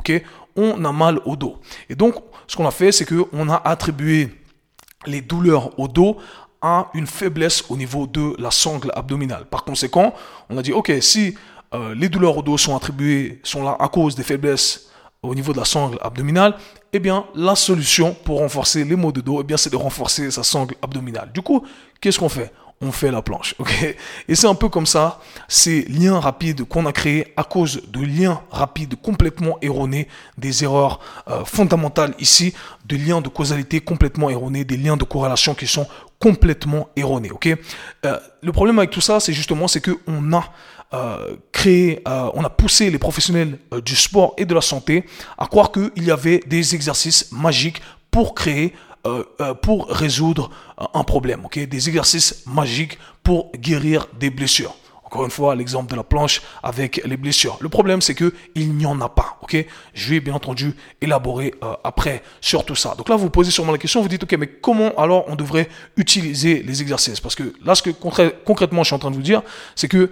On 0.56 0.82
a 0.84 0.92
mal 0.92 1.20
au 1.26 1.36
dos. 1.36 1.60
Et 1.90 1.94
donc, 1.94 2.14
ce 2.46 2.56
qu'on 2.56 2.66
a 2.66 2.70
fait, 2.70 2.90
c'est 2.90 3.04
que 3.04 3.26
on 3.32 3.50
a 3.50 3.56
attribué 3.56 4.30
les 5.06 5.20
douleurs 5.20 5.78
au 5.78 5.88
dos 5.88 6.16
à 6.62 6.90
une 6.94 7.06
faiblesse 7.06 7.64
au 7.68 7.76
niveau 7.76 8.06
de 8.06 8.34
la 8.38 8.50
sangle 8.50 8.90
abdominale. 8.94 9.44
Par 9.44 9.64
conséquent, 9.64 10.14
on 10.48 10.56
a 10.56 10.62
dit, 10.62 10.72
ok, 10.72 10.90
si 11.00 11.36
euh, 11.76 11.94
les 11.94 12.08
douleurs 12.08 12.36
au 12.38 12.42
dos 12.42 12.58
sont 12.58 12.74
attribuées, 12.74 13.40
sont 13.42 13.62
là 13.62 13.76
à 13.78 13.88
cause 13.88 14.14
des 14.14 14.22
faiblesses 14.22 14.88
au 15.22 15.34
niveau 15.34 15.52
de 15.52 15.58
la 15.58 15.64
sangle 15.64 15.98
abdominale, 16.02 16.54
eh 16.92 16.98
bien, 16.98 17.26
la 17.34 17.56
solution 17.56 18.14
pour 18.24 18.38
renforcer 18.38 18.84
les 18.84 18.96
maux 18.96 19.12
de 19.12 19.20
dos, 19.20 19.40
eh 19.40 19.44
bien, 19.44 19.56
c'est 19.56 19.70
de 19.70 19.76
renforcer 19.76 20.30
sa 20.30 20.42
sangle 20.42 20.74
abdominale. 20.82 21.30
Du 21.32 21.42
coup, 21.42 21.64
qu'est-ce 22.00 22.18
qu'on 22.18 22.28
fait? 22.28 22.52
On 22.82 22.92
fait 22.92 23.10
la 23.10 23.22
planche. 23.22 23.54
Et 24.28 24.34
c'est 24.34 24.46
un 24.46 24.54
peu 24.54 24.68
comme 24.68 24.84
ça, 24.84 25.18
ces 25.48 25.82
liens 25.84 26.20
rapides 26.20 26.64
qu'on 26.64 26.84
a 26.84 26.92
créés 26.92 27.32
à 27.36 27.42
cause 27.42 27.80
de 27.88 28.00
liens 28.00 28.42
rapides 28.50 28.96
complètement 29.00 29.56
erronés, 29.62 30.08
des 30.36 30.62
erreurs 30.62 31.00
euh, 31.28 31.42
fondamentales 31.46 32.14
ici, 32.18 32.52
de 32.84 32.96
liens 32.96 33.22
de 33.22 33.28
causalité 33.28 33.80
complètement 33.80 34.28
erronés, 34.28 34.64
des 34.64 34.76
liens 34.76 34.98
de 34.98 35.04
corrélation 35.04 35.54
qui 35.54 35.66
sont 35.66 35.86
complètement 36.18 36.88
erronés. 36.96 37.30
ok? 37.30 37.48
Euh, 38.04 38.18
le 38.42 38.52
problème 38.52 38.78
avec 38.78 38.90
tout 38.90 39.00
ça, 39.00 39.20
c'est 39.20 39.32
justement 39.32 39.68
c'est 39.68 39.80
que 39.80 39.98
on 40.06 40.32
a 40.32 40.44
euh, 40.94 41.36
créé, 41.52 42.02
euh, 42.06 42.30
on 42.34 42.44
a 42.44 42.50
poussé 42.50 42.90
les 42.90 42.98
professionnels 42.98 43.58
du 43.84 43.96
sport 43.96 44.34
et 44.38 44.44
de 44.44 44.54
la 44.54 44.60
santé 44.60 45.04
à 45.36 45.46
croire 45.46 45.72
qu'il 45.72 46.04
y 46.04 46.10
avait 46.10 46.40
des 46.46 46.74
exercices 46.74 47.30
magiques 47.32 47.82
pour 48.10 48.34
créer 48.34 48.72
pour 49.62 49.86
résoudre 49.86 50.50
un 50.92 51.04
problème, 51.04 51.46
Des 51.54 51.88
exercices 51.88 52.44
magiques 52.44 52.98
pour 53.22 53.52
guérir 53.52 54.08
des 54.18 54.30
blessures. 54.30 54.74
Encore 55.16 55.24
une 55.24 55.30
fois, 55.30 55.54
l'exemple 55.54 55.90
de 55.90 55.96
la 55.96 56.04
planche 56.04 56.42
avec 56.62 57.00
les 57.06 57.16
blessures. 57.16 57.56
Le 57.62 57.70
problème, 57.70 58.02
c'est 58.02 58.14
que 58.14 58.34
il 58.54 58.74
n'y 58.74 58.84
en 58.84 59.00
a 59.00 59.08
pas. 59.08 59.38
Ok? 59.40 59.56
Je 59.94 60.10
vais 60.10 60.20
bien 60.20 60.34
entendu 60.34 60.74
élaborer 61.00 61.54
euh, 61.64 61.72
après 61.84 62.22
sur 62.42 62.66
tout 62.66 62.74
ça. 62.74 62.94
Donc 62.98 63.08
là, 63.08 63.16
vous 63.16 63.30
posez 63.30 63.50
sûrement 63.50 63.72
la 63.72 63.78
question, 63.78 64.02
vous 64.02 64.08
dites, 64.08 64.24
ok, 64.24 64.36
mais 64.38 64.46
comment 64.46 64.94
alors 64.98 65.24
on 65.28 65.34
devrait 65.34 65.70
utiliser 65.96 66.62
les 66.62 66.82
exercices? 66.82 67.18
Parce 67.18 67.34
que 67.34 67.54
là, 67.64 67.74
ce 67.74 67.80
que 67.80 67.88
concrètement, 67.88 68.82
je 68.82 68.88
suis 68.88 68.94
en 68.94 68.98
train 68.98 69.10
de 69.10 69.16
vous 69.16 69.22
dire, 69.22 69.40
c'est 69.74 69.88
que 69.88 70.10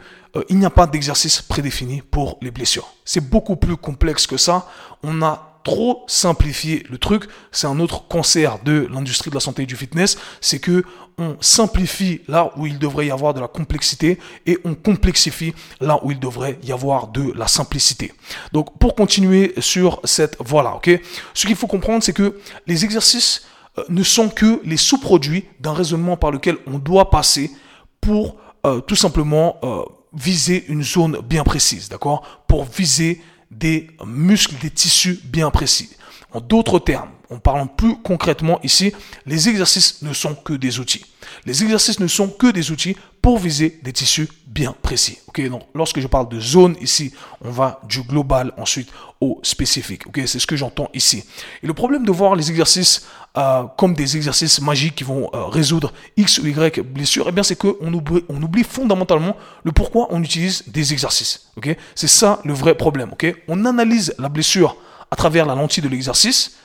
il 0.49 0.59
n'y 0.59 0.65
a 0.65 0.71
pas 0.71 0.87
d'exercice 0.87 1.43
prédéfini 1.43 2.01
pour 2.01 2.39
les 2.41 2.51
blessures. 2.51 2.95
C'est 3.05 3.21
beaucoup 3.21 3.57
plus 3.57 3.77
complexe 3.77 4.27
que 4.27 4.39
ça. 4.39 4.71
On 5.03 5.21
a 5.21 5.54
trop 5.65 6.05
simplifier 6.07 6.85
le 6.91 6.99
truc. 6.99 7.25
C'est 7.51 7.67
un 7.67 7.81
autre 7.81 8.07
concert 8.07 8.59
de 8.63 8.87
l'industrie 8.93 9.31
de 9.31 9.35
la 9.35 9.41
santé 9.41 9.63
et 9.63 9.67
du 9.67 9.77
fitness. 9.77 10.17
C'est 10.41 10.61
que 10.61 10.85
on 11.17 11.37
simplifie 11.41 12.21
là 12.29 12.53
où 12.57 12.67
il 12.67 12.79
devrait 12.79 13.07
y 13.07 13.11
avoir 13.11 13.35
de 13.35 13.41
la 13.41 13.49
complexité 13.49 14.19
et 14.47 14.59
on 14.65 14.75
complexifie 14.75 15.55
là 15.81 16.01
où 16.03 16.11
il 16.11 16.19
devrait 16.19 16.59
y 16.63 16.73
avoir 16.73 17.09
de 17.09 17.33
la 17.37 17.47
simplicité. 17.47 18.13
Donc, 18.53 18.79
pour 18.79 18.95
continuer 18.95 19.55
sur 19.59 20.01
cette 20.05 20.37
voie-là, 20.41 20.75
ok, 20.77 20.91
ce 21.33 21.47
qu'il 21.47 21.57
faut 21.57 21.69
comprendre, 21.69 22.03
c'est 22.03 22.13
que 22.13 22.39
les 22.67 22.85
exercices 22.85 23.47
euh, 23.79 23.85
ne 23.89 24.03
sont 24.03 24.29
que 24.29 24.61
les 24.65 24.77
sous-produits 24.77 25.45
d'un 25.61 25.73
raisonnement 25.73 26.17
par 26.17 26.31
lequel 26.31 26.57
on 26.67 26.79
doit 26.79 27.11
passer 27.11 27.51
pour 28.01 28.37
euh, 28.67 28.81
tout 28.81 28.97
simplement 28.97 29.57
euh, 29.63 29.83
viser 30.13 30.65
une 30.69 30.83
zone 30.83 31.19
bien 31.21 31.45
précise, 31.45 31.89
d'accord? 31.89 32.45
Pour 32.49 32.65
viser 32.65 33.21
des 33.59 33.91
muscles, 34.07 34.57
des 34.61 34.71
tissus 34.71 35.21
bien 35.25 35.51
précis. 35.51 35.91
En 36.33 36.41
d'autres 36.41 36.79
termes, 36.79 37.11
en 37.31 37.39
parlant 37.39 37.67
plus 37.67 37.97
concrètement 38.03 38.61
ici, 38.63 38.93
les 39.27 39.49
exercices 39.49 40.03
ne 40.03 40.13
sont 40.13 40.35
que 40.35 40.53
des 40.53 40.81
outils. 40.81 41.07
Les 41.47 41.63
exercices 41.63 42.01
ne 42.01 42.07
sont 42.07 42.29
que 42.29 42.51
des 42.51 42.71
outils 42.71 42.97
pour 43.23 43.39
viser 43.39 43.79
des 43.83 43.93
tissus 43.93 44.29
bien 44.47 44.75
précis. 44.83 45.19
Lorsque 45.75 46.01
je 46.01 46.07
parle 46.07 46.29
de 46.29 46.39
zone 46.41 46.77
ici, 46.81 47.13
on 47.43 47.51
va 47.51 47.81
du 47.89 48.03
global 48.03 48.53
ensuite 48.59 48.91
au 49.21 49.41
spécifique. 49.43 50.03
C'est 50.27 50.39
ce 50.39 50.47
que 50.47 50.57
j'entends 50.57 50.89
ici. 50.95 51.25
Et 51.63 51.67
le 51.67 51.75
problème 51.75 52.05
de 52.05 52.13
voir 52.13 52.37
les 52.37 52.51
exercices 52.51 53.07
euh, 53.37 53.65
comme 53.77 53.95
des 53.95 54.17
exercices 54.17 54.61
magiques 54.61 54.95
qui 54.95 55.05
vont 55.05 55.29
euh, 55.35 55.47
résoudre 55.47 55.93
X 56.17 56.39
ou 56.39 56.47
Y 56.47 56.81
blessures, 56.81 57.27
eh 57.29 57.33
bien 57.33 57.43
c'est 57.43 57.57
qu'on 57.57 57.93
oublie, 57.93 58.25
on 58.29 58.41
oublie 58.41 58.63
fondamentalement 58.63 59.37
le 59.65 59.73
pourquoi 59.73 60.07
on 60.11 60.23
utilise 60.23 60.65
des 60.69 60.93
exercices. 60.93 61.51
C'est 61.95 62.09
ça 62.09 62.41
le 62.45 62.53
vrai 62.53 62.77
problème. 62.77 63.11
On 63.49 63.65
analyse 63.65 64.15
la 64.19 64.29
blessure 64.29 64.77
à 65.11 65.17
travers 65.17 65.47
la 65.47 65.55
lentille 65.55 65.83
de 65.83 65.89
l'exercice 65.89 66.57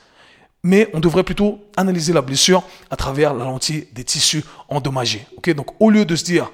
mais 0.62 0.88
on 0.92 1.00
devrait 1.00 1.24
plutôt 1.24 1.60
analyser 1.76 2.12
la 2.12 2.22
blessure 2.22 2.62
à 2.90 2.96
travers 2.96 3.34
la 3.34 3.44
lentille 3.44 3.88
des 3.92 4.04
tissus 4.04 4.44
endommagés. 4.68 5.26
Ok, 5.36 5.50
donc 5.54 5.80
au 5.80 5.90
lieu 5.90 6.04
de 6.04 6.16
se 6.16 6.24
dire, 6.24 6.50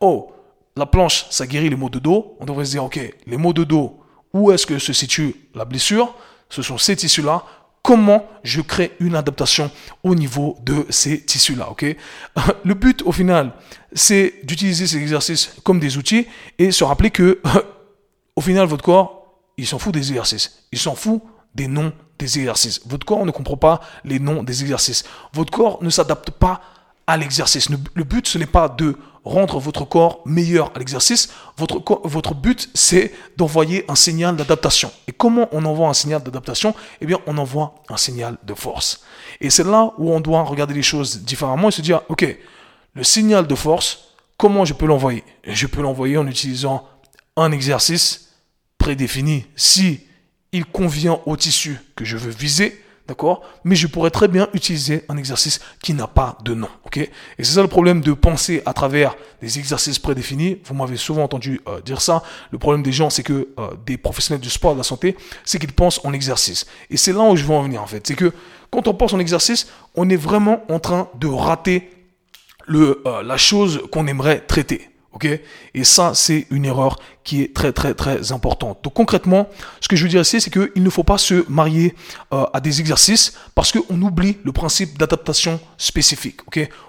oh, 0.00 0.32
la 0.76 0.86
planche, 0.86 1.26
ça 1.30 1.46
guérit 1.46 1.68
les 1.68 1.76
maux 1.76 1.90
de 1.90 1.98
dos, 1.98 2.36
on 2.40 2.44
devrait 2.44 2.64
se 2.64 2.72
dire, 2.72 2.84
ok, 2.84 3.00
les 3.26 3.36
maux 3.36 3.52
de 3.52 3.64
dos, 3.64 4.00
où 4.32 4.52
est-ce 4.52 4.66
que 4.66 4.78
se 4.78 4.92
situe 4.92 5.34
la 5.54 5.64
blessure? 5.64 6.14
Ce 6.48 6.62
sont 6.62 6.78
ces 6.78 6.96
tissus-là. 6.96 7.44
Comment 7.82 8.26
je 8.42 8.60
crée 8.60 8.92
une 9.00 9.14
adaptation 9.14 9.70
au 10.02 10.14
niveau 10.14 10.56
de 10.62 10.86
ces 10.90 11.24
tissus-là, 11.24 11.70
ok? 11.70 11.84
Le 12.64 12.74
but, 12.74 13.02
au 13.02 13.12
final, 13.12 13.52
c'est 13.92 14.34
d'utiliser 14.44 14.86
ces 14.86 14.98
exercices 14.98 15.54
comme 15.64 15.80
des 15.80 15.96
outils 15.96 16.26
et 16.58 16.70
se 16.70 16.84
rappeler 16.84 17.10
que, 17.10 17.40
au 18.36 18.40
final, 18.40 18.66
votre 18.66 18.84
corps, 18.84 19.40
il 19.56 19.66
s'en 19.66 19.78
fout 19.78 19.92
des 19.92 20.08
exercices. 20.10 20.64
Il 20.70 20.78
s'en 20.78 20.94
fout 20.94 21.22
des 21.54 21.66
noms 21.66 21.92
des 22.18 22.38
exercices. 22.38 22.80
Votre 22.86 23.06
corps 23.06 23.24
ne 23.24 23.30
comprend 23.30 23.56
pas 23.56 23.80
les 24.04 24.18
noms 24.18 24.42
des 24.42 24.62
exercices. 24.62 25.04
Votre 25.32 25.52
corps 25.52 25.82
ne 25.82 25.90
s'adapte 25.90 26.30
pas 26.30 26.60
à 27.06 27.16
l'exercice. 27.16 27.68
Le 27.70 28.04
but, 28.04 28.26
ce 28.26 28.38
n'est 28.38 28.46
pas 28.46 28.68
de 28.68 28.96
rendre 29.24 29.58
votre 29.58 29.84
corps 29.84 30.20
meilleur 30.24 30.72
à 30.74 30.78
l'exercice. 30.78 31.30
Votre, 31.56 31.82
votre 32.04 32.34
but, 32.34 32.70
c'est 32.74 33.12
d'envoyer 33.36 33.84
un 33.88 33.94
signal 33.94 34.36
d'adaptation. 34.36 34.90
Et 35.06 35.12
comment 35.12 35.48
on 35.52 35.64
envoie 35.64 35.88
un 35.88 35.94
signal 35.94 36.22
d'adaptation? 36.22 36.74
Eh 37.00 37.06
bien, 37.06 37.18
on 37.26 37.38
envoie 37.38 37.74
un 37.88 37.96
signal 37.96 38.36
de 38.42 38.54
force. 38.54 39.02
Et 39.40 39.50
c'est 39.50 39.64
là 39.64 39.92
où 39.98 40.12
on 40.12 40.20
doit 40.20 40.42
regarder 40.42 40.74
les 40.74 40.82
choses 40.82 41.22
différemment 41.22 41.68
et 41.68 41.72
se 41.72 41.82
dire, 41.82 42.02
OK, 42.08 42.24
le 42.94 43.04
signal 43.04 43.46
de 43.46 43.54
force, 43.54 44.14
comment 44.36 44.64
je 44.64 44.74
peux 44.74 44.86
l'envoyer? 44.86 45.24
Je 45.44 45.66
peux 45.66 45.82
l'envoyer 45.82 46.16
en 46.16 46.26
utilisant 46.26 46.86
un 47.36 47.52
exercice 47.52 48.32
prédéfini. 48.76 49.46
Si 49.56 50.00
il 50.52 50.64
convient 50.64 51.20
au 51.26 51.36
tissu 51.36 51.78
que 51.94 52.04
je 52.04 52.16
veux 52.16 52.30
viser, 52.30 52.82
d'accord 53.06 53.42
Mais 53.64 53.76
je 53.76 53.86
pourrais 53.86 54.10
très 54.10 54.28
bien 54.28 54.48
utiliser 54.54 55.04
un 55.08 55.16
exercice 55.16 55.60
qui 55.82 55.94
n'a 55.94 56.06
pas 56.06 56.38
de 56.44 56.54
nom, 56.54 56.68
ok? 56.84 56.98
Et 56.98 57.10
c'est 57.38 57.54
ça 57.54 57.62
le 57.62 57.68
problème 57.68 58.00
de 58.00 58.12
penser 58.12 58.62
à 58.66 58.72
travers 58.72 59.16
des 59.40 59.58
exercices 59.58 59.98
prédéfinis. 59.98 60.58
Vous 60.64 60.74
m'avez 60.74 60.96
souvent 60.96 61.24
entendu 61.24 61.60
euh, 61.68 61.80
dire 61.80 62.00
ça. 62.00 62.22
Le 62.50 62.58
problème 62.58 62.82
des 62.82 62.92
gens, 62.92 63.10
c'est 63.10 63.22
que 63.22 63.48
euh, 63.58 63.70
des 63.86 63.96
professionnels 63.96 64.40
du 64.40 64.50
sport, 64.50 64.72
de 64.74 64.78
la 64.78 64.84
santé, 64.84 65.16
c'est 65.44 65.58
qu'ils 65.58 65.72
pensent 65.72 66.00
en 66.04 66.12
exercice. 66.12 66.66
Et 66.90 66.96
c'est 66.96 67.12
là 67.12 67.20
où 67.20 67.36
je 67.36 67.44
veux 67.44 67.54
en 67.54 67.62
venir 67.62 67.82
en 67.82 67.86
fait. 67.86 68.06
C'est 68.06 68.16
que 68.16 68.32
quand 68.70 68.88
on 68.88 68.94
pense 68.94 69.12
en 69.12 69.18
exercice, 69.18 69.68
on 69.94 70.08
est 70.10 70.16
vraiment 70.16 70.62
en 70.68 70.78
train 70.78 71.08
de 71.18 71.26
rater 71.26 71.90
euh, 72.70 73.22
la 73.22 73.36
chose 73.36 73.82
qu'on 73.90 74.06
aimerait 74.06 74.40
traiter. 74.40 74.88
Et 75.74 75.84
ça, 75.84 76.12
c'est 76.14 76.46
une 76.50 76.64
erreur 76.64 76.98
qui 77.24 77.42
est 77.42 77.54
très 77.54 77.72
très 77.72 77.94
très 77.94 78.32
importante. 78.32 78.78
Donc 78.82 78.94
concrètement, 78.94 79.48
ce 79.80 79.88
que 79.88 79.96
je 79.96 80.02
veux 80.02 80.08
dire 80.08 80.22
ici, 80.22 80.40
c'est 80.40 80.50
qu'il 80.50 80.82
ne 80.82 80.90
faut 80.90 81.04
pas 81.04 81.18
se 81.18 81.44
marier 81.50 81.94
euh, 82.32 82.44
à 82.52 82.60
des 82.60 82.80
exercices 82.80 83.34
parce 83.54 83.72
qu'on 83.72 84.00
oublie 84.02 84.38
le 84.44 84.52
principe 84.52 84.98
d'adaptation 84.98 85.60
spécifique. 85.76 86.40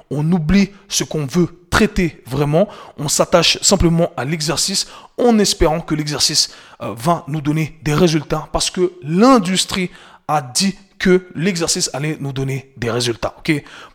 On 0.10 0.32
oublie 0.32 0.70
ce 0.88 1.04
qu'on 1.04 1.26
veut 1.26 1.48
traiter 1.70 2.24
vraiment. 2.26 2.68
On 2.98 3.08
s'attache 3.08 3.58
simplement 3.62 4.12
à 4.18 4.26
l'exercice 4.26 4.88
en 5.18 5.38
espérant 5.40 5.82
que 5.82 5.96
l'exercice 5.96 6.52
euh, 6.82 6.94
va 6.96 7.26
nous 7.28 7.42
donner 7.42 7.80
des 7.84 7.94
résultats 7.94 8.48
parce 8.52 8.70
que 8.70 8.94
l'industrie 9.04 9.92
a 10.28 10.42
dit 10.42 10.76
que 11.00 11.28
l'exercice 11.34 11.90
allait 11.94 12.18
nous 12.20 12.34
donner 12.34 12.72
des 12.78 12.92
résultats. 12.92 13.36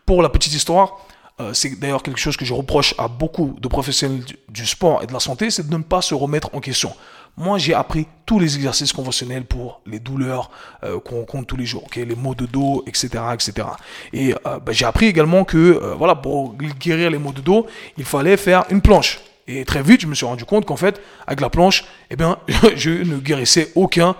Pour 0.05 0.21
la 0.21 0.29
petite 0.29 0.53
histoire, 0.53 1.05
euh, 1.41 1.53
c'est 1.53 1.77
d'ailleurs 1.77 2.01
quelque 2.01 2.19
chose 2.19 2.37
que 2.37 2.45
je 2.45 2.53
reproche 2.53 2.95
à 2.97 3.09
beaucoup 3.09 3.57
de 3.59 3.67
professionnels 3.67 4.23
du, 4.47 4.65
sport 4.65 5.03
et 5.03 5.07
de 5.07 5.11
la 5.11 5.19
santé, 5.19 5.49
c'est 5.49 5.67
de 5.67 5.75
ne 5.75 5.83
pas 5.83 6.01
se 6.01 6.13
remettre 6.13 6.49
en 6.53 6.61
question. 6.61 6.93
Moi, 7.35 7.57
j'ai 7.57 7.73
appris 7.73 8.07
tous 8.25 8.39
les 8.39 8.55
exercices 8.55 8.93
conventionnels 8.93 9.43
pour 9.43 9.81
les 9.85 9.99
douleurs 9.99 10.49
euh, 10.85 10.97
qu'on 11.01 11.17
rencontre 11.17 11.47
tous 11.47 11.57
les 11.57 11.65
jours, 11.65 11.87
les 11.93 12.15
maux 12.15 12.35
de 12.35 12.45
dos, 12.45 12.85
etc., 12.87 13.09
etc. 13.33 13.67
Et 14.13 14.33
euh, 14.33 14.59
ben, 14.59 14.71
j'ai 14.71 14.85
appris 14.85 15.07
également 15.07 15.43
que, 15.43 15.93
voilà, 15.97 16.15
pour 16.15 16.55
guérir 16.55 17.09
les 17.09 17.17
maux 17.17 17.33
de 17.33 17.41
dos, 17.41 17.67
il 17.97 18.05
fallait 18.05 18.37
faire 18.37 18.63
une 18.69 18.79
planche. 18.79 19.19
Et 19.47 19.65
très 19.65 19.83
vite, 19.83 20.01
je 20.01 20.07
me 20.07 20.15
suis 20.15 20.25
rendu 20.25 20.45
compte 20.45 20.65
qu'en 20.65 20.77
fait, 20.77 21.01
avec 21.27 21.41
la 21.41 21.49
planche, 21.49 21.83
eh 22.09 22.15
bien, 22.15 22.37
je 22.75 22.91
ne 22.91 23.17
guérissais 23.17 23.73
aucun 23.75 24.15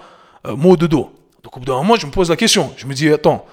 mot 0.46 0.76
de 0.76 0.86
dos. 0.86 1.14
Donc 1.44 1.56
au 1.56 1.60
bout 1.62 1.66
d'un 1.66 1.76
moment, 1.76 1.96
je 1.96 2.06
me 2.06 2.12
pose 2.12 2.30
la 2.30 2.36
question. 2.36 2.74
Je 2.76 2.86
me 2.86 2.94
dis, 2.94 3.08
attends, 3.10 3.46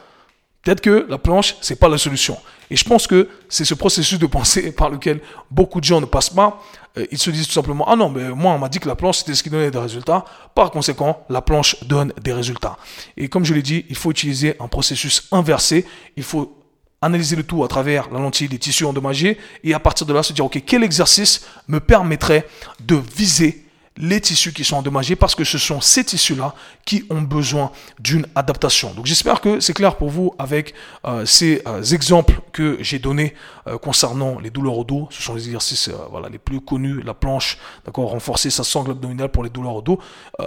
Peut-être 0.63 0.81
que 0.81 1.07
la 1.09 1.19
planche, 1.19 1.57
c'est 1.61 1.79
pas 1.79 1.89
la 1.89 1.99
solution. 1.99 2.39
Et 2.71 2.77
je 2.77 2.85
pense 2.85 3.07
que 3.07 3.29
c'est 3.49 3.65
ce 3.65 3.75
processus 3.75 4.19
de 4.19 4.27
pensée 4.27 4.73
par 4.77 4.91
lequel 4.91 5.21
beaucoup 5.51 5.81
de 5.81 5.85
gens 5.85 6.01
ne 6.01 6.07
passent 6.07 6.31
pas. 6.31 6.63
Euh, 6.97 7.07
ils 7.11 7.19
se 7.19 7.31
disent 7.31 7.47
tout 7.47 7.53
simplement, 7.53 7.87
ah 7.89 7.97
non, 7.97 8.09
mais 8.09 8.31
moi, 8.31 8.53
on 8.53 8.59
m'a 8.59 8.69
dit 8.69 8.79
que 8.79 8.89
la 8.89 8.95
planche, 8.95 9.19
c'était 9.19 9.35
ce 9.35 9.43
qui 9.43 9.51
donnait 9.51 9.71
des 9.71 9.79
résultats. 9.79 10.25
Par 10.55 10.71
conséquent, 10.71 11.25
la 11.29 11.43
planche 11.43 11.83
donne 11.85 12.13
des 12.23 12.33
résultats. 12.33 12.77
Et 13.17 13.29
comme 13.29 13.45
je 13.45 13.55
l'ai 13.55 13.63
dit, 13.63 13.85
il 13.89 13.97
faut 13.97 14.11
utiliser 14.11 14.57
un 14.61 14.69
processus 14.69 15.29
inversé. 15.33 15.85
Il 16.17 16.23
faut 16.23 16.59
analyser 17.03 17.35
le 17.35 17.43
tout 17.43 17.65
à 17.65 17.69
travers 17.69 18.09
la 18.11 18.21
lentille 18.21 18.49
des 18.49 18.59
tissus 18.59 18.85
endommagés 18.85 19.37
et 19.65 19.75
à 19.75 19.81
partir 19.81 20.07
de 20.07 20.15
là 20.15 20.23
se 20.23 20.33
dire, 20.33 20.45
OK, 20.45 20.63
quel 20.65 20.85
exercice 20.85 21.45
me 21.67 21.81
permettrait 21.81 22.47
de 22.81 22.97
viser 23.17 23.62
les 23.97 24.21
tissus 24.21 24.53
qui 24.53 24.65
sont 24.65 24.77
endommagés 24.77 25.17
parce 25.17 25.35
que 25.35 25.45
ce 25.45 25.59
sont 25.59 25.81
ces 25.81 26.05
tissus-là 26.05 26.55
qui 26.85 27.05
ont 27.11 27.23
besoin 27.23 27.71
d'une 27.99 28.27
adaptation. 28.35 28.93
Donc 28.95 29.07
j'espère 29.07 29.41
que 29.41 29.61
c'est 29.61 29.75
clair 29.75 29.97
pour 29.97 30.09
vous 30.09 30.35
avec 30.39 30.75
euh, 31.05 31.27
ces 31.27 31.63
euh, 31.67 31.83
exemples 31.83 32.41
que 32.53 32.79
j'ai 32.81 32.99
donnés 32.99 33.35
euh, 33.67 33.79
concernant 33.79 34.39
les 34.39 34.51
douleurs 34.51 34.79
au 34.79 34.85
dos. 34.85 35.09
Ce 35.11 35.23
sont 35.23 35.35
les 35.35 35.47
exercices 35.47 35.91
voilà, 36.11 36.29
les 36.29 36.39
plus 36.39 36.61
connus, 36.61 37.03
la 37.03 37.15
planche, 37.15 37.59
d'accord, 37.85 38.11
renforcer 38.11 38.51
sa 38.51 38.65
sangle 38.65 38.93
abdominale 38.93 39.29
pour 39.29 39.45
les 39.45 39.51
douleurs 39.51 39.77
au 39.77 39.83
dos, 39.83 39.99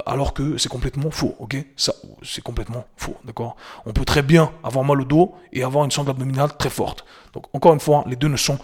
alors 0.06 0.34
que 0.34 0.58
c'est 0.58 0.70
complètement 0.70 1.12
faux, 1.12 1.36
ok? 1.40 1.56
Ça, 1.76 1.94
c'est 2.24 2.44
complètement 2.44 2.86
faux, 2.98 3.16
d'accord? 3.26 3.56
On 3.86 3.94
peut 3.94 4.06
très 4.06 4.22
bien 4.22 4.52
avoir 4.64 4.84
mal 4.84 5.02
au 5.02 5.06
dos 5.06 5.36
et 5.54 5.64
avoir 5.64 5.86
une 5.86 5.92
sangle 5.92 6.12
abdominale 6.12 6.52
très 6.58 6.70
forte. 6.70 7.06
Donc 7.34 7.46
encore 7.54 7.74
une 7.74 7.80
fois, 7.80 8.04
les 8.08 8.16
deux 8.16 8.28
ne 8.28 8.38
sont 8.38 8.58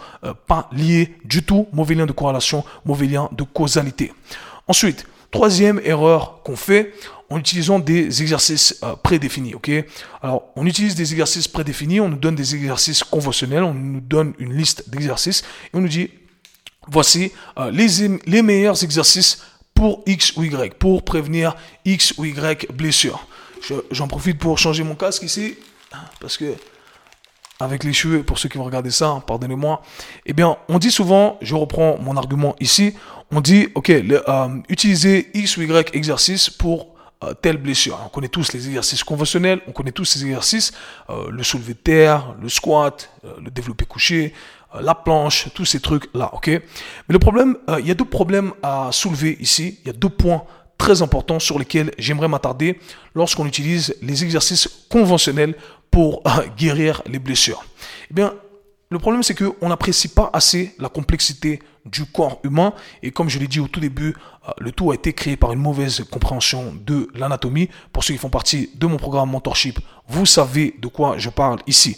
pas 0.46 0.68
liés 0.72 1.14
du 1.24 1.42
tout, 1.42 1.68
mauvais 1.72 1.94
lien 1.94 2.06
de 2.06 2.12
corrélation, 2.12 2.64
mauvais 2.84 3.06
lien 3.06 3.28
de 3.32 3.44
causalité. 3.44 4.12
Ensuite, 4.72 5.06
troisième 5.30 5.82
erreur 5.84 6.40
qu'on 6.44 6.56
fait 6.56 6.94
en 7.28 7.36
utilisant 7.36 7.78
des 7.78 8.22
exercices 8.22 8.78
euh, 8.82 8.96
prédéfinis. 8.96 9.54
Alors, 10.22 10.44
on 10.56 10.64
utilise 10.64 10.94
des 10.94 11.12
exercices 11.12 11.46
prédéfinis, 11.46 12.00
on 12.00 12.08
nous 12.08 12.16
donne 12.16 12.36
des 12.36 12.54
exercices 12.54 13.04
conventionnels, 13.04 13.64
on 13.64 13.74
nous 13.74 14.00
donne 14.00 14.32
une 14.38 14.56
liste 14.56 14.88
d'exercices 14.88 15.42
et 15.42 15.76
on 15.76 15.82
nous 15.82 15.88
dit 15.88 16.08
voici 16.88 17.32
euh, 17.58 17.70
les, 17.70 18.18
les 18.24 18.40
meilleurs 18.40 18.82
exercices 18.82 19.42
pour 19.74 20.02
X 20.06 20.38
ou 20.38 20.44
Y, 20.44 20.72
pour 20.78 21.04
prévenir 21.04 21.54
X 21.84 22.14
ou 22.16 22.24
Y 22.24 22.72
blessure. 22.72 23.26
J'en 23.90 24.08
profite 24.08 24.38
pour 24.38 24.56
changer 24.56 24.84
mon 24.84 24.94
casque 24.94 25.22
ici. 25.22 25.58
parce 26.18 26.38
que 26.38 26.54
avec 27.62 27.84
les 27.84 27.92
cheveux, 27.92 28.22
pour 28.22 28.38
ceux 28.38 28.48
qui 28.48 28.58
vont 28.58 28.64
regarder 28.64 28.90
ça, 28.90 29.08
hein, 29.08 29.22
pardonnez-moi, 29.26 29.82
eh 30.26 30.32
bien, 30.32 30.56
on 30.68 30.78
dit 30.78 30.90
souvent, 30.90 31.38
je 31.42 31.54
reprends 31.54 31.96
mon 31.98 32.16
argument 32.16 32.56
ici, 32.58 32.94
on 33.32 33.40
dit, 33.40 33.68
ok, 33.74 33.90
euh, 33.90 34.48
utiliser 34.68 35.30
X 35.34 35.56
ou 35.56 35.62
Y 35.62 35.94
exercice 35.94 36.50
pour 36.50 36.94
euh, 37.24 37.32
telle 37.34 37.56
blessure. 37.56 37.98
On 38.04 38.08
connaît 38.08 38.28
tous 38.28 38.52
les 38.52 38.66
exercices 38.66 39.02
conventionnels, 39.02 39.60
on 39.66 39.72
connaît 39.72 39.92
tous 39.92 40.04
ces 40.04 40.22
exercices, 40.22 40.72
euh, 41.08 41.30
le 41.30 41.42
soulevé 41.42 41.72
de 41.72 41.78
terre, 41.78 42.36
le 42.40 42.48
squat, 42.48 43.10
le 43.42 43.50
développé 43.50 43.86
couché, 43.86 44.34
la 44.80 44.94
planche, 44.94 45.48
tous 45.54 45.64
ces 45.64 45.80
trucs-là, 45.80 46.30
ok. 46.34 46.48
Mais 46.48 46.60
le 47.08 47.18
problème, 47.18 47.56
il 47.78 47.86
y 47.86 47.90
a 47.90 47.94
deux 47.94 48.06
problèmes 48.06 48.52
à 48.62 48.88
soulever 48.90 49.36
ici, 49.38 49.78
il 49.82 49.86
y 49.86 49.90
a 49.90 49.92
deux 49.92 50.08
points 50.08 50.44
très 50.78 51.02
importants 51.02 51.38
sur 51.38 51.58
lesquels 51.58 51.92
j'aimerais 51.98 52.28
m'attarder 52.28 52.80
lorsqu'on 53.14 53.44
utilise 53.44 53.94
les 54.00 54.24
exercices 54.24 54.86
conventionnels 54.88 55.56
pour 55.90 56.22
guérir 56.56 57.02
les 57.06 57.18
blessures. 57.18 57.64
Eh 58.10 58.14
bien, 58.14 58.32
le 58.92 58.98
problème, 58.98 59.22
c'est 59.22 59.34
qu'on 59.34 59.68
n'apprécie 59.68 60.08
pas 60.08 60.28
assez 60.34 60.74
la 60.78 60.90
complexité 60.90 61.60
du 61.86 62.04
corps 62.04 62.40
humain. 62.44 62.74
Et 63.02 63.10
comme 63.10 63.28
je 63.30 63.38
l'ai 63.38 63.48
dit 63.48 63.58
au 63.58 63.66
tout 63.66 63.80
début, 63.80 64.14
euh, 64.46 64.52
le 64.58 64.70
tout 64.70 64.90
a 64.90 64.94
été 64.94 65.14
créé 65.14 65.36
par 65.36 65.52
une 65.52 65.60
mauvaise 65.60 66.04
compréhension 66.10 66.74
de 66.84 67.08
l'anatomie. 67.14 67.70
Pour 67.92 68.04
ceux 68.04 68.12
qui 68.12 68.18
font 68.18 68.28
partie 68.28 68.70
de 68.74 68.86
mon 68.86 68.98
programme 68.98 69.30
Mentorship, 69.30 69.80
vous 70.08 70.26
savez 70.26 70.74
de 70.78 70.88
quoi 70.88 71.16
je 71.16 71.30
parle 71.30 71.60
ici. 71.66 71.96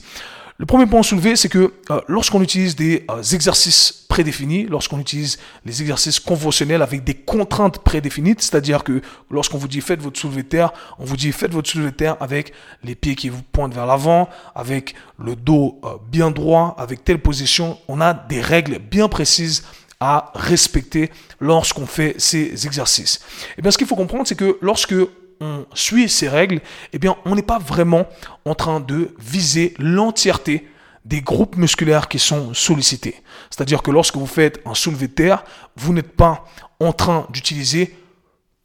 Le 0.56 0.66
premier 0.66 0.87
point 0.87 1.00
à 1.00 1.02
soulever, 1.02 1.34
c'est 1.34 1.49
que 1.49 1.75
euh, 1.90 2.00
lorsqu'on 2.06 2.40
utilise 2.40 2.76
des 2.76 3.04
euh, 3.11 3.20
exercices 3.23 4.04
prédéfinis, 4.08 4.66
lorsqu'on 4.66 5.00
utilise 5.00 5.37
les 5.64 5.82
exercices 5.82 6.20
conventionnels 6.20 6.80
avec 6.80 7.02
des 7.02 7.14
contraintes 7.14 7.80
prédéfinies, 7.80 8.37
c'est-à-dire 8.38 8.84
que 8.84 9.02
lorsqu'on 9.32 9.58
vous 9.58 9.66
dit 9.66 9.80
faites 9.80 10.00
votre 10.00 10.20
soulevé 10.20 10.44
de 10.44 10.49
terre, 10.49 10.73
on 11.00 11.04
vous 11.04 11.16
dit 11.16 11.32
faites 11.32 11.50
votre 11.50 11.68
soulevé 11.68 11.90
de 11.90 11.96
terre 11.96 12.16
avec 12.20 12.52
les 12.84 12.94
pieds 12.94 13.16
qui 13.16 13.30
vous 13.30 13.42
pointent 13.42 13.75
vers 13.75 13.87
l'avant, 13.87 14.28
avec 14.54 14.94
le 15.18 15.34
dos 15.34 15.80
euh, 15.82 15.94
bien 16.12 16.30
droit, 16.30 16.76
avec 16.78 17.02
telle 17.02 17.18
position, 17.18 17.76
on 17.88 18.00
a 18.00 18.14
des 18.14 18.40
règles 18.40 18.78
bien 18.78 19.08
précises 19.08 19.64
à 19.99 20.30
respecter 20.37 21.11
lorsqu'on 21.40 21.87
fait 21.87 22.14
ces 22.18 22.64
exercices. 22.64 23.16
Et 23.16 23.54
eh 23.58 23.62
bien 23.62 23.73
ce 23.73 23.78
qu'il 23.78 23.88
faut 23.88 23.96
comprendre, 23.96 24.28
c'est 24.28 24.37
que 24.37 24.56
lorsque 24.61 24.94
on 25.41 25.67
suit 25.75 26.09
ces 26.09 26.29
règles, 26.29 26.61
eh 26.93 26.99
bien, 26.99 27.17
on 27.25 27.35
n'est 27.35 27.43
pas 27.43 27.59
vraiment 27.59 28.07
en 28.45 28.55
train 28.55 28.81
de 28.81 29.14
viser 29.19 29.75
l'entièreté 29.79 30.69
des 31.05 31.21
groupes 31.21 31.57
musculaires 31.57 32.09
qui 32.09 32.19
sont 32.19 32.55
sollicités. 32.55 33.23
C'est-à-dire 33.50 33.83
que 33.83 33.91
lorsque 33.91 34.17
vous 34.17 34.26
faites 34.26 34.61
un 34.64 34.75
soulevé 34.75 35.09
de 35.09 35.12
terre, 35.12 35.45
vous 35.76 35.93
n'êtes 35.93 36.12
pas 36.12 36.45
en 36.81 36.93
train 36.93 37.26
d'utiliser 37.31 37.95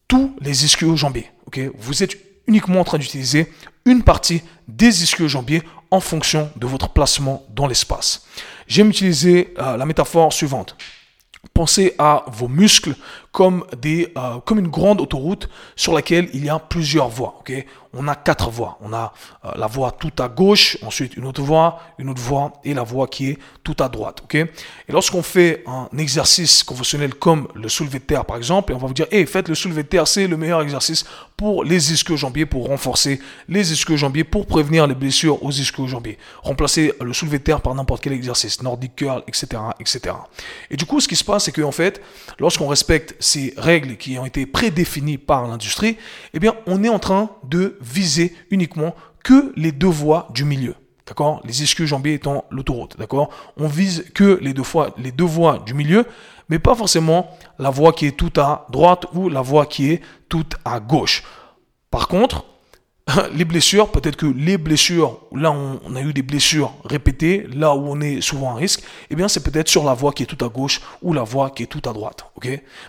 tous 0.08 0.36
les 0.42 0.66
ischio-jambiers. 0.66 1.30
vous 1.78 2.04
êtes 2.04 2.18
uniquement 2.48 2.80
en 2.80 2.84
train 2.84 2.98
d'utiliser 2.98 3.52
une 3.86 4.04
partie 4.04 4.42
des 4.68 5.04
ischio-jambiers 5.04 5.64
en 5.92 6.00
fonction 6.00 6.52
de 6.56 6.68
votre 6.68 6.90
placement 6.90 7.46
dans 7.50 7.68
l'espace. 7.68 8.26
J'aime 8.68 8.90
utiliser 8.90 9.54
euh, 9.58 9.78
la 9.78 9.86
métaphore 9.86 10.32
suivante. 10.32 10.76
Pensez 11.54 11.96
à 11.98 12.26
vos 12.28 12.48
muscles 12.48 12.96
comme, 13.40 13.64
des, 13.82 14.12
euh, 14.18 14.42
comme 14.44 14.60
une 14.60 14.68
grande 14.68 15.00
autoroute 15.00 15.48
sur 15.78 15.94
laquelle 15.94 16.28
il 16.34 16.44
y 16.44 16.50
a 16.50 16.60
plusieurs 16.60 17.08
voies. 17.08 17.36
ok? 17.40 17.54
On 17.94 18.08
a 18.08 18.14
quatre 18.14 18.52
voies. 18.52 18.78
On 18.82 18.92
a 18.92 19.14
euh, 19.46 19.52
la 19.56 19.66
voie 19.66 19.92
tout 19.92 20.12
à 20.20 20.28
gauche, 20.28 20.78
ensuite 20.84 21.16
une 21.16 21.26
autre 21.26 21.42
voie, 21.42 21.80
une 21.98 22.10
autre 22.10 22.22
voie 22.22 22.52
et 22.66 22.74
la 22.74 22.84
voie 22.84 23.08
qui 23.08 23.30
est 23.30 23.38
tout 23.64 23.78
à 23.80 23.88
droite. 23.88 24.20
ok? 24.26 24.36
Et 24.36 24.50
lorsqu'on 24.90 25.24
fait 25.24 25.64
un 25.68 25.88
exercice 25.98 26.64
conventionnel 26.64 27.14
comme 27.16 27.48
le 27.56 27.70
soulevé 27.70 28.00
de 28.00 28.04
terre 28.04 28.26
par 28.26 28.36
exemple, 28.36 28.74
et 28.74 28.76
on 28.76 28.78
va 28.78 28.88
vous 28.88 28.94
dire, 28.94 29.08
hey, 29.10 29.26
faites 29.26 29.48
le 29.48 29.56
soulevé 29.56 29.84
de 29.84 29.88
terre, 29.88 30.06
c'est 30.06 30.28
le 30.28 30.36
meilleur 30.36 30.62
exercice 30.62 31.06
pour 31.38 31.64
les 31.64 31.94
ischio-jambiers, 31.94 32.46
pour 32.46 32.68
renforcer 32.68 33.22
les 33.48 33.72
ischio-jambiers, 33.72 34.26
pour 34.26 34.46
prévenir 34.46 34.86
les 34.86 34.94
blessures 34.94 35.42
aux 35.42 35.52
ischio-jambiers. 35.52 36.18
Remplacer 36.44 36.94
le 37.00 37.14
soulevé 37.14 37.40
de 37.40 37.44
terre 37.44 37.62
par 37.62 37.74
n'importe 37.74 38.04
quel 38.04 38.12
exercice, 38.12 38.62
nordic 38.62 38.98
curl, 38.98 39.24
etc., 39.26 39.48
etc. 39.80 40.16
Et 40.70 40.76
du 40.76 40.86
coup, 40.86 41.00
ce 41.00 41.08
qui 41.08 41.16
se 41.16 41.24
passe, 41.24 41.46
c'est 41.46 41.54
qu'en 41.54 41.72
fait, 41.72 42.02
lorsqu'on 42.40 42.68
respecte 42.68 43.16
ces 43.30 43.54
règles 43.58 43.98
qui 43.98 44.18
ont 44.18 44.26
été 44.26 44.46
prédéfinies 44.46 45.18
par 45.18 45.48
l'industrie, 45.48 45.98
eh 46.34 46.40
bien, 46.40 46.56
on 46.66 46.84
est 46.84 46.90
en 46.90 47.00
train 47.00 47.30
de 47.44 47.78
viser 47.82 48.36
uniquement 48.50 48.96
que 49.24 49.54
les 49.56 49.72
deux 49.72 49.88
voies 49.88 50.28
du 50.34 50.46
milieu. 50.46 50.76
D'accord? 51.06 51.42
Les 51.44 51.64
ischio-jambiers 51.64 52.14
étant 52.14 52.46
l'autoroute. 52.52 52.98
D'accord? 52.98 53.30
On 53.58 53.68
vise 53.68 54.06
que 54.14 54.40
les 54.42 54.54
deux, 54.54 54.64
fois, 54.64 54.94
les 54.98 55.12
deux 55.12 55.26
voies 55.26 55.60
du 55.66 55.74
milieu, 55.74 56.06
mais 56.50 56.60
pas 56.60 56.76
forcément 56.76 57.30
la 57.58 57.70
voie 57.70 57.94
qui 57.94 58.06
est 58.08 58.18
tout 58.18 58.34
à 58.38 58.68
droite 58.70 59.06
ou 59.14 59.30
la 59.30 59.42
voie 59.42 59.66
qui 59.66 59.92
est 59.92 60.02
toute 60.28 60.56
à 60.66 60.80
gauche. 60.80 61.24
Par 61.92 62.08
contre, 62.08 62.46
les 63.34 63.46
blessures, 63.46 63.92
peut-être 63.92 64.16
que 64.16 64.26
les 64.26 64.58
blessures, 64.58 65.20
là 65.34 65.52
où 65.52 65.80
on 65.86 65.96
a 65.96 66.02
eu 66.02 66.14
des 66.14 66.22
blessures 66.22 66.74
répétées, 66.84 67.48
là 67.54 67.74
où 67.76 67.88
on 67.88 68.02
est 68.02 68.22
souvent 68.22 68.52
à 68.52 68.56
risque, 68.56 68.84
eh 69.10 69.16
bien 69.16 69.28
c'est 69.28 69.44
peut-être 69.44 69.68
sur 69.68 69.84
la 69.84 69.94
voie 69.94 70.12
qui 70.12 70.24
est 70.24 70.26
tout 70.26 70.44
à 70.44 70.50
gauche 70.50 70.82
ou 71.02 71.14
la 71.14 71.24
voie 71.24 71.50
qui 71.50 71.64
est 71.64 71.68
tout 71.68 71.82
à 71.90 71.94
droite. 71.94 72.26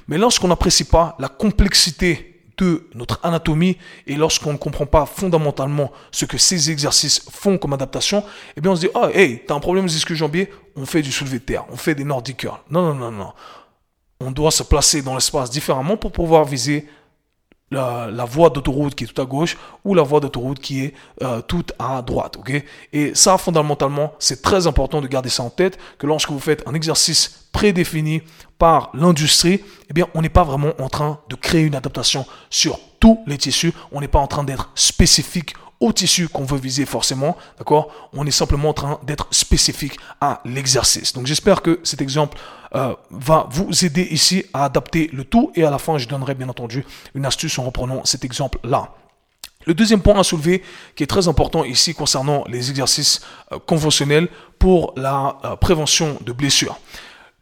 Mais 0.08 0.18
lorsqu'on 0.18 0.48
n'apprécie 0.48 0.84
pas 0.84 1.16
la 1.18 1.28
complexité 1.28 2.42
de 2.58 2.88
notre 2.94 3.18
anatomie 3.22 3.78
et 4.06 4.16
lorsqu'on 4.16 4.52
ne 4.52 4.58
comprend 4.58 4.84
pas 4.84 5.06
fondamentalement 5.06 5.90
ce 6.10 6.26
que 6.26 6.36
ces 6.36 6.70
exercices 6.70 7.24
font 7.30 7.56
comme 7.56 7.72
adaptation, 7.72 8.22
eh 8.56 8.60
bien 8.60 8.72
on 8.72 8.76
se 8.76 8.82
dit, 8.82 8.88
oh 8.94 9.06
hey, 9.14 9.42
t'as 9.46 9.54
un 9.54 9.60
problème 9.60 9.86
disque 9.86 10.12
jambier, 10.12 10.50
on 10.76 10.84
fait 10.84 11.02
du 11.02 11.10
soulevé 11.10 11.38
de 11.38 11.44
terre, 11.44 11.64
on 11.70 11.76
fait 11.76 11.94
des 11.94 12.04
nordic 12.04 12.38
curls. 12.38 12.60
Non, 12.70 12.82
non, 12.82 12.94
non, 12.94 13.10
non. 13.10 13.32
On 14.22 14.30
doit 14.30 14.50
se 14.50 14.62
placer 14.62 15.00
dans 15.00 15.14
l'espace 15.14 15.50
différemment 15.50 15.96
pour 15.96 16.12
pouvoir 16.12 16.44
viser 16.44 16.86
la, 17.70 18.24
voie 18.24 18.50
d'autoroute 18.50 18.94
qui 18.94 19.04
est 19.04 19.06
tout 19.06 19.22
à 19.22 19.24
gauche 19.24 19.56
ou 19.84 19.94
la 19.94 20.02
voie 20.02 20.20
d'autoroute 20.20 20.58
qui 20.58 20.84
est 20.84 20.94
euh, 21.22 21.40
toute 21.42 21.72
à 21.78 22.02
droite. 22.02 22.36
Et 22.92 23.14
ça, 23.14 23.38
fondamentalement, 23.38 24.12
c'est 24.18 24.42
très 24.42 24.66
important 24.66 25.00
de 25.00 25.06
garder 25.06 25.28
ça 25.28 25.42
en 25.42 25.50
tête, 25.50 25.78
que 25.98 26.06
lorsque 26.06 26.30
vous 26.30 26.40
faites 26.40 26.66
un 26.66 26.74
exercice 26.74 27.46
prédéfini 27.52 28.22
par 28.58 28.90
l'industrie, 28.94 29.60
eh 29.88 29.92
bien, 29.92 30.06
on 30.14 30.22
n'est 30.22 30.28
pas 30.28 30.44
vraiment 30.44 30.72
en 30.78 30.88
train 30.88 31.20
de 31.28 31.36
créer 31.36 31.62
une 31.62 31.74
adaptation 31.74 32.26
sur 32.50 32.78
tous 32.98 33.20
les 33.26 33.38
tissus. 33.38 33.72
On 33.92 34.00
n'est 34.00 34.08
pas 34.08 34.18
en 34.18 34.26
train 34.26 34.44
d'être 34.44 34.70
spécifique 34.74 35.54
au 35.80 35.92
tissu 35.92 36.28
qu'on 36.28 36.44
veut 36.44 36.58
viser 36.58 36.84
forcément, 36.84 37.36
d'accord? 37.58 37.88
On 38.12 38.26
est 38.26 38.30
simplement 38.30 38.68
en 38.68 38.74
train 38.74 39.00
d'être 39.04 39.26
spécifique 39.30 39.98
à 40.20 40.40
l'exercice. 40.44 41.12
Donc 41.14 41.26
j'espère 41.26 41.62
que 41.62 41.80
cet 41.82 42.02
exemple 42.02 42.38
euh, 42.74 42.94
va 43.10 43.48
vous 43.50 43.84
aider 43.84 44.02
ici 44.02 44.44
à 44.52 44.66
adapter 44.66 45.08
le 45.12 45.24
tout 45.24 45.50
et 45.54 45.64
à 45.64 45.70
la 45.70 45.78
fin 45.78 45.98
je 45.98 46.06
donnerai 46.06 46.34
bien 46.34 46.48
entendu 46.48 46.84
une 47.14 47.24
astuce 47.24 47.58
en 47.58 47.64
reprenant 47.64 48.04
cet 48.04 48.24
exemple-là. 48.24 48.92
Le 49.66 49.74
deuxième 49.74 50.00
point 50.00 50.18
à 50.18 50.22
soulever 50.22 50.62
qui 50.94 51.02
est 51.02 51.06
très 51.06 51.28
important 51.28 51.64
ici 51.64 51.94
concernant 51.94 52.44
les 52.48 52.70
exercices 52.70 53.20
euh, 53.52 53.58
conventionnels 53.58 54.28
pour 54.58 54.92
la 54.96 55.38
euh, 55.44 55.56
prévention 55.56 56.18
de 56.20 56.32
blessures. 56.32 56.78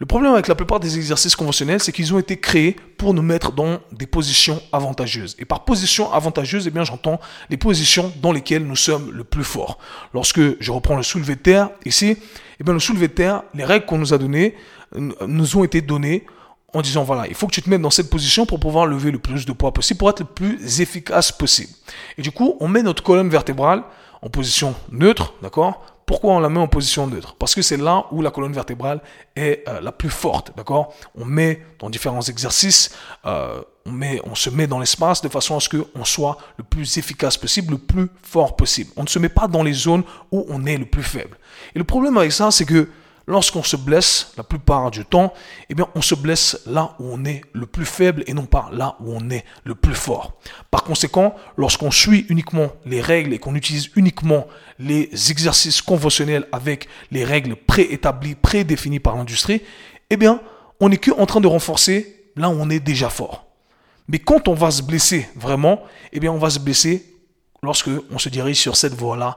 Le 0.00 0.06
problème 0.06 0.32
avec 0.32 0.46
la 0.46 0.54
plupart 0.54 0.78
des 0.78 0.96
exercices 0.96 1.34
conventionnels, 1.34 1.80
c'est 1.80 1.90
qu'ils 1.90 2.14
ont 2.14 2.20
été 2.20 2.38
créés 2.38 2.76
pour 2.98 3.14
nous 3.14 3.22
mettre 3.22 3.50
dans 3.50 3.80
des 3.90 4.06
positions 4.06 4.62
avantageuses. 4.72 5.34
Et 5.40 5.44
par 5.44 5.64
position 5.64 6.12
avantageuse, 6.12 6.68
eh 6.68 6.70
bien, 6.70 6.84
j'entends 6.84 7.18
les 7.50 7.56
positions 7.56 8.12
dans 8.22 8.30
lesquelles 8.30 8.64
nous 8.64 8.76
sommes 8.76 9.10
le 9.10 9.24
plus 9.24 9.42
forts. 9.42 9.78
Lorsque 10.14 10.40
je 10.60 10.70
reprends 10.70 10.96
le 10.96 11.02
soulevé 11.02 11.34
de 11.34 11.40
terre 11.40 11.70
ici, 11.84 12.16
eh 12.60 12.64
bien, 12.64 12.72
le 12.72 12.78
soulevé 12.78 13.08
de 13.08 13.12
terre, 13.12 13.42
les 13.54 13.64
règles 13.64 13.86
qu'on 13.86 13.98
nous 13.98 14.14
a 14.14 14.18
données, 14.18 14.54
nous 14.94 15.56
ont 15.56 15.64
été 15.64 15.80
données 15.80 16.24
en 16.72 16.80
disant 16.80 17.02
voilà, 17.02 17.26
il 17.26 17.34
faut 17.34 17.46
que 17.46 17.52
tu 17.52 17.62
te 17.62 17.68
mettes 17.68 17.82
dans 17.82 17.90
cette 17.90 18.10
position 18.10 18.46
pour 18.46 18.60
pouvoir 18.60 18.86
lever 18.86 19.10
le 19.10 19.18
plus 19.18 19.46
de 19.46 19.52
poids 19.52 19.72
possible, 19.72 19.98
pour 19.98 20.10
être 20.10 20.20
le 20.20 20.26
plus 20.26 20.80
efficace 20.80 21.32
possible. 21.32 21.72
Et 22.18 22.22
du 22.22 22.30
coup, 22.30 22.56
on 22.60 22.68
met 22.68 22.82
notre 22.82 23.02
colonne 23.02 23.28
vertébrale 23.28 23.82
en 24.22 24.28
position 24.28 24.74
neutre, 24.92 25.34
d'accord? 25.42 25.84
Pourquoi 26.08 26.32
on 26.32 26.40
la 26.40 26.48
met 26.48 26.58
en 26.58 26.68
position 26.68 27.06
neutre? 27.06 27.36
Parce 27.38 27.54
que 27.54 27.60
c'est 27.60 27.76
là 27.76 28.06
où 28.12 28.22
la 28.22 28.30
colonne 28.30 28.54
vertébrale 28.54 29.02
est 29.36 29.62
euh, 29.68 29.82
la 29.82 29.92
plus 29.92 30.08
forte, 30.08 30.52
d'accord? 30.56 30.94
On 31.14 31.26
met 31.26 31.62
dans 31.80 31.90
différents 31.90 32.22
exercices, 32.22 32.96
euh, 33.26 33.60
on, 33.84 33.92
met, 33.92 34.18
on 34.24 34.34
se 34.34 34.48
met 34.48 34.66
dans 34.66 34.78
l'espace 34.78 35.20
de 35.20 35.28
façon 35.28 35.58
à 35.58 35.60
ce 35.60 35.68
qu'on 35.68 36.04
soit 36.06 36.38
le 36.56 36.64
plus 36.64 36.96
efficace 36.96 37.36
possible, 37.36 37.72
le 37.72 37.78
plus 37.78 38.08
fort 38.22 38.56
possible. 38.56 38.90
On 38.96 39.02
ne 39.02 39.08
se 39.08 39.18
met 39.18 39.28
pas 39.28 39.48
dans 39.48 39.62
les 39.62 39.74
zones 39.74 40.02
où 40.32 40.46
on 40.48 40.64
est 40.64 40.78
le 40.78 40.86
plus 40.86 41.02
faible. 41.02 41.36
Et 41.74 41.78
le 41.78 41.84
problème 41.84 42.16
avec 42.16 42.32
ça, 42.32 42.50
c'est 42.50 42.64
que 42.64 42.88
lorsqu'on 43.28 43.62
se 43.62 43.76
blesse, 43.76 44.32
la 44.38 44.42
plupart 44.42 44.90
du 44.90 45.04
temps, 45.04 45.34
eh 45.68 45.74
bien, 45.74 45.86
on 45.94 46.00
se 46.00 46.14
blesse 46.14 46.60
là 46.66 46.96
où 46.98 47.10
on 47.12 47.24
est 47.26 47.42
le 47.52 47.66
plus 47.66 47.84
faible 47.84 48.24
et 48.26 48.32
non 48.32 48.46
pas 48.46 48.70
là 48.72 48.96
où 49.00 49.12
on 49.14 49.28
est 49.28 49.44
le 49.64 49.74
plus 49.74 49.94
fort. 49.94 50.32
Par 50.70 50.82
conséquent, 50.82 51.36
lorsqu'on 51.58 51.90
suit 51.90 52.26
uniquement 52.30 52.72
les 52.86 53.02
règles 53.02 53.34
et 53.34 53.38
qu'on 53.38 53.54
utilise 53.54 53.90
uniquement 53.96 54.46
les 54.78 55.10
exercices 55.30 55.82
conventionnels 55.82 56.46
avec 56.52 56.88
les 57.10 57.22
règles 57.22 57.54
préétablies, 57.54 58.34
prédéfinies 58.34 58.98
par 58.98 59.16
l'industrie, 59.16 59.62
eh 60.08 60.16
bien, 60.16 60.40
on 60.80 60.88
n'est 60.88 60.96
que 60.96 61.10
en 61.10 61.26
train 61.26 61.42
de 61.42 61.46
renforcer 61.46 62.24
là 62.34 62.48
où 62.48 62.56
on 62.58 62.70
est 62.70 62.80
déjà 62.80 63.10
fort. 63.10 63.44
Mais 64.08 64.18
quand 64.18 64.48
on 64.48 64.54
va 64.54 64.70
se 64.70 64.82
blesser 64.82 65.28
vraiment, 65.36 65.82
eh 66.12 66.20
bien, 66.20 66.32
on 66.32 66.38
va 66.38 66.48
se 66.48 66.58
blesser 66.58 67.04
lorsque 67.62 67.90
on 68.10 68.18
se 68.18 68.30
dirige 68.30 68.58
sur 68.58 68.74
cette 68.74 68.94
voie-là 68.94 69.36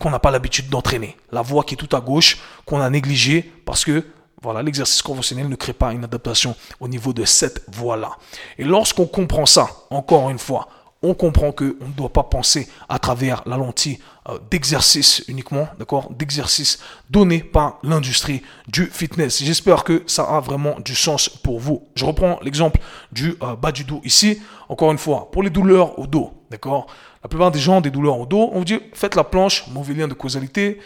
qu'on 0.00 0.10
n'a 0.10 0.18
pas 0.18 0.32
l'habitude 0.32 0.68
d'entraîner. 0.68 1.16
La 1.30 1.42
voie 1.42 1.62
qui 1.62 1.74
est 1.74 1.76
tout 1.76 1.94
à 1.94 2.00
gauche, 2.00 2.38
qu'on 2.64 2.80
a 2.80 2.90
négligée 2.90 3.52
parce 3.64 3.84
que 3.84 4.04
voilà, 4.42 4.62
l'exercice 4.62 5.02
conventionnel 5.02 5.48
ne 5.48 5.54
crée 5.54 5.74
pas 5.74 5.92
une 5.92 6.02
adaptation 6.02 6.56
au 6.80 6.88
niveau 6.88 7.12
de 7.12 7.26
cette 7.26 7.62
voie-là. 7.70 8.12
Et 8.58 8.64
lorsqu'on 8.64 9.06
comprend 9.06 9.44
ça, 9.44 9.68
encore 9.90 10.30
une 10.30 10.38
fois, 10.38 10.68
on 11.02 11.14
comprend 11.14 11.52
que 11.52 11.78
on 11.80 11.88
ne 11.88 11.92
doit 11.92 12.12
pas 12.12 12.24
penser 12.24 12.68
à 12.88 12.98
travers 12.98 13.42
la 13.46 13.56
lentille 13.56 13.98
euh, 14.28 14.38
d'exercice 14.50 15.24
uniquement, 15.28 15.68
d'accord, 15.78 16.10
d'exercice 16.10 16.78
donné 17.08 17.42
par 17.42 17.78
l'industrie 17.82 18.42
du 18.68 18.84
fitness. 18.86 19.42
J'espère 19.42 19.84
que 19.84 20.02
ça 20.06 20.24
a 20.24 20.40
vraiment 20.40 20.78
du 20.80 20.94
sens 20.94 21.28
pour 21.28 21.58
vous. 21.58 21.88
Je 21.94 22.04
reprends 22.04 22.38
l'exemple 22.42 22.80
du 23.12 23.34
euh, 23.42 23.56
bas 23.56 23.72
du 23.72 23.84
dos 23.84 24.02
ici. 24.04 24.42
Encore 24.68 24.92
une 24.92 24.98
fois, 24.98 25.30
pour 25.30 25.42
les 25.42 25.50
douleurs 25.50 25.98
au 25.98 26.06
dos, 26.06 26.32
d'accord. 26.50 26.86
La 27.22 27.28
plupart 27.28 27.50
des 27.50 27.58
gens 27.58 27.78
ont 27.78 27.80
des 27.80 27.90
douleurs 27.90 28.18
au 28.18 28.26
dos, 28.26 28.50
on 28.52 28.58
vous 28.58 28.64
dit 28.64 28.78
faites 28.92 29.14
la 29.14 29.24
planche, 29.24 29.66
mauvais 29.68 29.94
lien 29.94 30.08
de 30.08 30.14
causalité. 30.14 30.80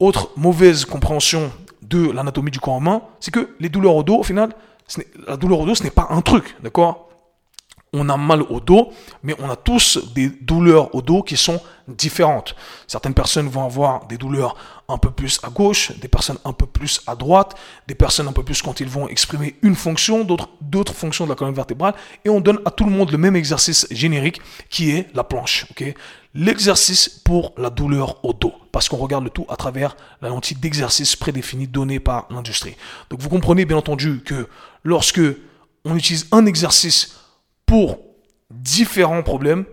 Autre 0.00 0.30
mauvaise 0.36 0.84
compréhension 0.84 1.52
de 1.82 2.10
l'anatomie 2.10 2.50
du 2.50 2.60
corps 2.60 2.78
humain, 2.78 3.02
c'est 3.20 3.30
que 3.30 3.54
les 3.60 3.68
douleurs 3.68 3.94
au 3.94 4.02
dos, 4.02 4.16
au 4.16 4.22
final, 4.22 4.50
la 5.26 5.36
douleur 5.36 5.60
au 5.60 5.66
dos, 5.66 5.74
ce 5.74 5.84
n'est 5.84 5.90
pas 5.90 6.08
un 6.10 6.22
truc, 6.22 6.56
d'accord 6.62 7.03
on 7.94 8.08
a 8.08 8.16
mal 8.16 8.42
au 8.42 8.60
dos, 8.60 8.92
mais 9.22 9.34
on 9.38 9.48
a 9.48 9.56
tous 9.56 10.12
des 10.14 10.28
douleurs 10.28 10.94
au 10.94 11.00
dos 11.00 11.22
qui 11.22 11.36
sont 11.36 11.60
différentes. 11.86 12.56
Certaines 12.86 13.14
personnes 13.14 13.48
vont 13.48 13.64
avoir 13.64 14.06
des 14.06 14.18
douleurs 14.18 14.56
un 14.88 14.98
peu 14.98 15.10
plus 15.10 15.38
à 15.42 15.48
gauche, 15.48 15.92
des 15.98 16.08
personnes 16.08 16.38
un 16.44 16.52
peu 16.52 16.66
plus 16.66 17.00
à 17.06 17.14
droite, 17.14 17.54
des 17.86 17.94
personnes 17.94 18.26
un 18.26 18.32
peu 18.32 18.42
plus 18.42 18.62
quand 18.62 18.80
ils 18.80 18.88
vont 18.88 19.08
exprimer 19.08 19.56
une 19.62 19.76
fonction, 19.76 20.24
d'autres, 20.24 20.94
fonctions 20.94 21.24
de 21.24 21.30
la 21.30 21.36
colonne 21.36 21.54
vertébrale, 21.54 21.94
et 22.24 22.30
on 22.30 22.40
donne 22.40 22.58
à 22.64 22.70
tout 22.70 22.84
le 22.84 22.90
monde 22.90 23.12
le 23.12 23.18
même 23.18 23.36
exercice 23.36 23.86
générique 23.90 24.40
qui 24.70 24.90
est 24.90 25.08
la 25.14 25.22
planche. 25.24 25.66
L'exercice 26.34 27.08
pour 27.08 27.52
la 27.56 27.70
douleur 27.70 28.24
au 28.24 28.32
dos, 28.32 28.54
parce 28.72 28.88
qu'on 28.88 28.96
regarde 28.96 29.22
le 29.22 29.30
tout 29.30 29.46
à 29.48 29.56
travers 29.56 29.96
la 30.20 30.30
lentille 30.30 30.56
d'exercice 30.56 31.14
prédéfinie 31.14 31.68
donnée 31.68 32.00
par 32.00 32.26
l'industrie. 32.30 32.74
Donc 33.08 33.20
vous 33.20 33.28
comprenez 33.28 33.64
bien 33.64 33.76
entendu 33.76 34.20
que 34.24 34.48
lorsque 34.82 35.20
on 35.84 35.96
utilise 35.96 36.26
un 36.32 36.46
exercice 36.46 37.20
pour 37.66 37.98
différents 38.50 39.22
problèmes, 39.22 39.64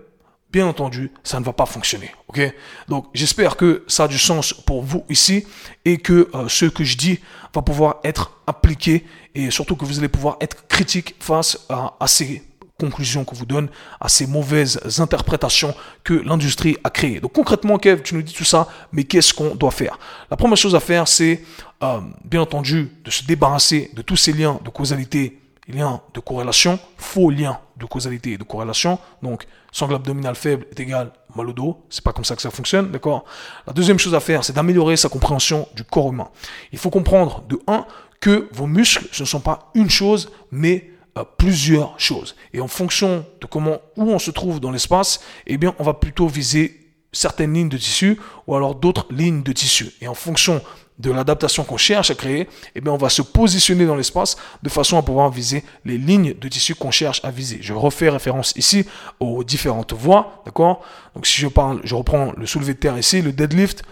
bien 0.52 0.68
entendu, 0.68 1.12
ça 1.24 1.40
ne 1.40 1.46
va 1.46 1.54
pas 1.54 1.66
fonctionner. 1.66 2.12
Ok? 2.28 2.42
Donc, 2.88 3.08
j'espère 3.14 3.56
que 3.56 3.84
ça 3.88 4.04
a 4.04 4.08
du 4.08 4.18
sens 4.18 4.54
pour 4.54 4.84
vous 4.84 5.04
ici 5.10 5.46
et 5.86 5.98
que 5.98 6.30
euh, 6.34 6.48
ce 6.48 6.66
que 6.66 6.84
je 6.84 6.98
dis 6.98 7.20
va 7.54 7.62
pouvoir 7.62 7.98
être 8.04 8.40
appliqué 8.48 9.06
et 9.34 9.50
surtout 9.50 9.76
que 9.76 9.86
vous 9.86 10.00
allez 10.00 10.10
pouvoir 10.10 10.38
être 10.42 10.68
critique 10.68 11.16
face 11.20 11.66
à, 11.70 12.08
ces 12.08 12.44
conclusions 12.80 13.24
qu'on 13.24 13.36
vous 13.36 13.46
donne, 13.46 13.70
à 14.00 14.10
ces 14.10 14.26
mauvaises 14.26 14.80
interprétations 15.00 15.74
que 16.04 16.14
l'industrie 16.14 16.78
a 16.84 16.90
créées. 16.90 17.20
Donc 17.20 17.34
concrètement, 17.34 17.78
Kev, 17.78 18.02
tu 18.02 18.16
nous 18.16 18.24
dis 18.24 18.34
tout 18.34 18.44
ça, 18.44 18.68
mais 18.92 19.04
qu'est-ce 19.04 19.34
qu'on 19.34 19.56
doit 19.56 19.72
faire? 19.72 20.00
La 20.30 20.38
première 20.38 20.58
chose 20.58 20.76
à 20.76 20.80
faire, 20.80 21.08
c'est 21.08 21.44
euh, 21.84 22.00
bien 22.26 22.42
entendu 22.42 22.92
de 23.06 23.12
se 23.12 23.24
débarrasser 23.24 23.92
de 23.94 24.02
tous 24.02 24.18
ces 24.18 24.34
liens 24.34 24.60
de 24.64 24.70
causalité 24.70 25.41
lien 25.68 26.02
de 26.14 26.20
corrélation, 26.20 26.80
faux 26.98 27.30
lien 27.30 27.60
de 27.78 27.86
causalité 27.86 28.34
et 28.34 28.38
de 28.38 28.44
corrélation. 28.44 29.00
Donc, 29.22 29.46
sangle 29.72 29.96
abdominal 29.96 30.36
faible 30.36 30.66
est 30.72 30.80
égal 30.80 31.12
mal 31.36 31.50
au 31.50 31.54
dos. 31.54 31.86
C'est 31.90 32.04
pas 32.04 32.14
comme 32.14 32.26
ça 32.26 32.36
que 32.36 32.42
ça 32.42 32.52
fonctionne, 32.52 32.92
d'accord? 32.92 33.26
La 33.68 33.74
deuxième 33.74 34.00
chose 34.00 34.16
à 34.16 34.20
faire, 34.20 34.44
c'est 34.44 34.54
d'améliorer 34.54 34.98
sa 34.98 35.10
compréhension 35.10 35.68
du 35.76 35.84
corps 35.84 36.10
humain. 36.10 36.30
Il 36.72 36.80
faut 36.80 36.90
comprendre, 36.90 37.44
de 37.48 37.60
un, 37.68 37.86
que 38.20 38.48
vos 38.52 38.68
muscles, 38.68 39.08
ce 39.12 39.24
ne 39.24 39.28
sont 39.28 39.40
pas 39.40 39.72
une 39.74 39.90
chose, 39.90 40.32
mais 40.52 40.92
euh, 41.18 41.24
plusieurs 41.38 42.00
choses. 42.00 42.36
Et 42.54 42.62
en 42.62 42.68
fonction 42.68 43.26
de 43.42 43.46
comment, 43.48 43.80
où 43.98 44.12
on 44.12 44.20
se 44.20 44.32
trouve 44.32 44.60
dans 44.60 44.72
l'espace, 44.72 45.22
eh 45.48 45.58
bien, 45.58 45.76
on 45.80 45.84
va 45.84 45.94
plutôt 45.94 46.28
viser 46.28 46.78
certaines 47.12 47.54
lignes 47.54 47.70
de 47.70 47.78
tissu 47.78 48.20
ou 48.48 48.56
alors 48.56 48.76
d'autres 48.76 49.08
lignes 49.12 49.44
de 49.44 49.52
tissu. 49.52 49.92
Et 50.02 50.08
en 50.08 50.14
fonction 50.14 50.62
de 51.02 51.12
l'adaptation 51.12 51.64
qu'on 51.64 51.78
cherche 51.78 52.12
à 52.12 52.16
créer, 52.16 52.48
eh 52.76 52.82
bien, 52.82 52.94
on 52.94 52.98
va 52.98 53.10
se 53.10 53.22
positionner 53.22 53.86
dans 53.86 53.96
l'espace 53.96 54.38
de 54.64 54.70
façon 54.70 54.98
à 54.98 55.02
pouvoir 55.02 55.30
viser 55.30 55.64
les 55.84 55.98
lignes 55.98 56.34
de 56.34 56.48
tissu 56.48 56.76
qu'on 56.76 56.92
cherche 56.92 57.20
à 57.24 57.32
viser. 57.32 57.60
Je 57.62 57.74
refais 57.74 58.10
référence 58.10 58.54
ici 58.56 58.86
aux 59.20 59.44
différentes 59.44 59.94
voies, 59.94 60.42
d'accord? 60.46 60.82
Donc, 61.16 61.26
si 61.28 61.42
je 61.42 61.48
parle, 61.48 61.82
je 61.84 61.96
reprends 61.96 62.32
le 62.38 62.46
soulevé 62.46 62.74
de 62.74 62.80
terre 62.80 62.98
ici, 62.98 63.22
le 63.22 63.34
deadlift, 63.34 63.84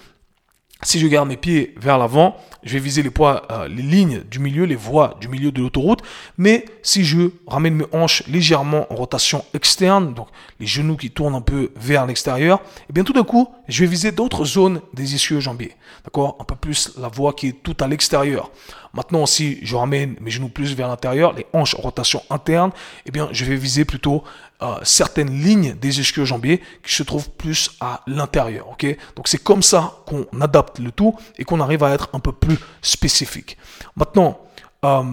si 0.81 0.99
je 0.99 1.07
garde 1.07 1.27
mes 1.27 1.37
pieds 1.37 1.75
vers 1.77 1.97
l'avant, 1.97 2.37
je 2.63 2.73
vais 2.73 2.79
viser 2.79 3.03
les 3.03 3.09
poids, 3.09 3.43
euh, 3.51 3.67
les 3.67 3.81
lignes 3.81 4.21
du 4.29 4.39
milieu, 4.39 4.65
les 4.65 4.75
voies 4.75 5.17
du 5.21 5.27
milieu 5.27 5.51
de 5.51 5.61
l'autoroute. 5.61 6.01
Mais 6.37 6.65
si 6.81 7.03
je 7.03 7.29
ramène 7.47 7.75
mes 7.75 7.85
hanches 7.91 8.23
légèrement 8.27 8.91
en 8.91 8.95
rotation 8.95 9.45
externe, 9.53 10.13
donc 10.13 10.27
les 10.59 10.67
genoux 10.67 10.97
qui 10.97 11.11
tournent 11.11 11.35
un 11.35 11.41
peu 11.41 11.71
vers 11.75 12.05
l'extérieur, 12.05 12.59
et 12.59 12.85
eh 12.89 12.93
bien 12.93 13.03
tout 13.03 13.13
d'un 13.13 13.23
coup, 13.23 13.49
je 13.67 13.81
vais 13.81 13.89
viser 13.89 14.11
d'autres 14.11 14.45
zones 14.45 14.81
des 14.93 15.15
ischios 15.15 15.39
jambiers. 15.39 15.75
D'accord? 16.03 16.37
Un 16.39 16.43
peu 16.43 16.55
plus 16.55 16.91
la 16.97 17.07
voie 17.07 17.33
qui 17.33 17.47
est 17.47 17.63
tout 17.63 17.77
à 17.79 17.87
l'extérieur. 17.87 18.51
Maintenant, 18.93 19.25
si 19.25 19.59
je 19.61 19.75
ramène 19.75 20.15
mes 20.19 20.31
genoux 20.31 20.49
plus 20.49 20.73
vers 20.75 20.87
l'intérieur, 20.87 21.33
les 21.33 21.45
hanches 21.53 21.75
en 21.75 21.81
rotation 21.81 22.23
interne, 22.29 22.71
eh 23.05 23.11
bien, 23.11 23.29
je 23.31 23.45
vais 23.45 23.55
viser 23.55 23.85
plutôt 23.85 24.23
euh, 24.61 24.75
certaines 24.81 25.41
lignes 25.41 25.75
des 25.75 25.99
ischio-jambiers 25.99 26.61
qui 26.83 26.93
se 26.95 27.03
trouvent 27.03 27.29
plus 27.29 27.71
à 27.79 28.01
l'intérieur. 28.07 28.67
Ok? 28.69 28.85
Donc, 29.15 29.27
c'est 29.27 29.43
comme 29.43 29.61
ça 29.61 30.03
qu'on 30.07 30.25
adapte 30.41 30.79
le 30.79 30.91
tout 30.91 31.15
et 31.37 31.43
qu'on 31.43 31.59
arrive 31.59 31.83
à 31.83 31.93
être 31.93 32.09
un 32.13 32.19
peu 32.19 32.31
plus 32.31 32.48
spécifique. 32.81 33.57
Maintenant, 33.95 34.39
euh, 34.85 35.03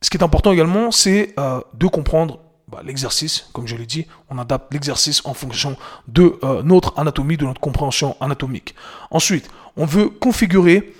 ce 0.00 0.10
qui 0.10 0.16
est 0.16 0.22
important 0.22 0.52
également, 0.52 0.90
c'est 0.90 1.34
euh, 1.38 1.60
de 1.74 1.86
comprendre 1.86 2.40
bah, 2.68 2.82
l'exercice, 2.84 3.48
comme 3.52 3.66
je 3.66 3.76
l'ai 3.76 3.86
dit, 3.86 4.06
on 4.30 4.38
adapte 4.38 4.72
l'exercice 4.72 5.22
en 5.24 5.34
fonction 5.34 5.76
de 6.08 6.38
notre 6.62 6.98
anatomie, 6.98 7.36
de 7.36 7.44
notre 7.44 7.60
compréhension 7.60 8.16
anatomique. 8.20 8.74
Ensuite, 9.10 9.50
on 9.76 9.84
veut 9.84 10.08
configurer 10.08 10.94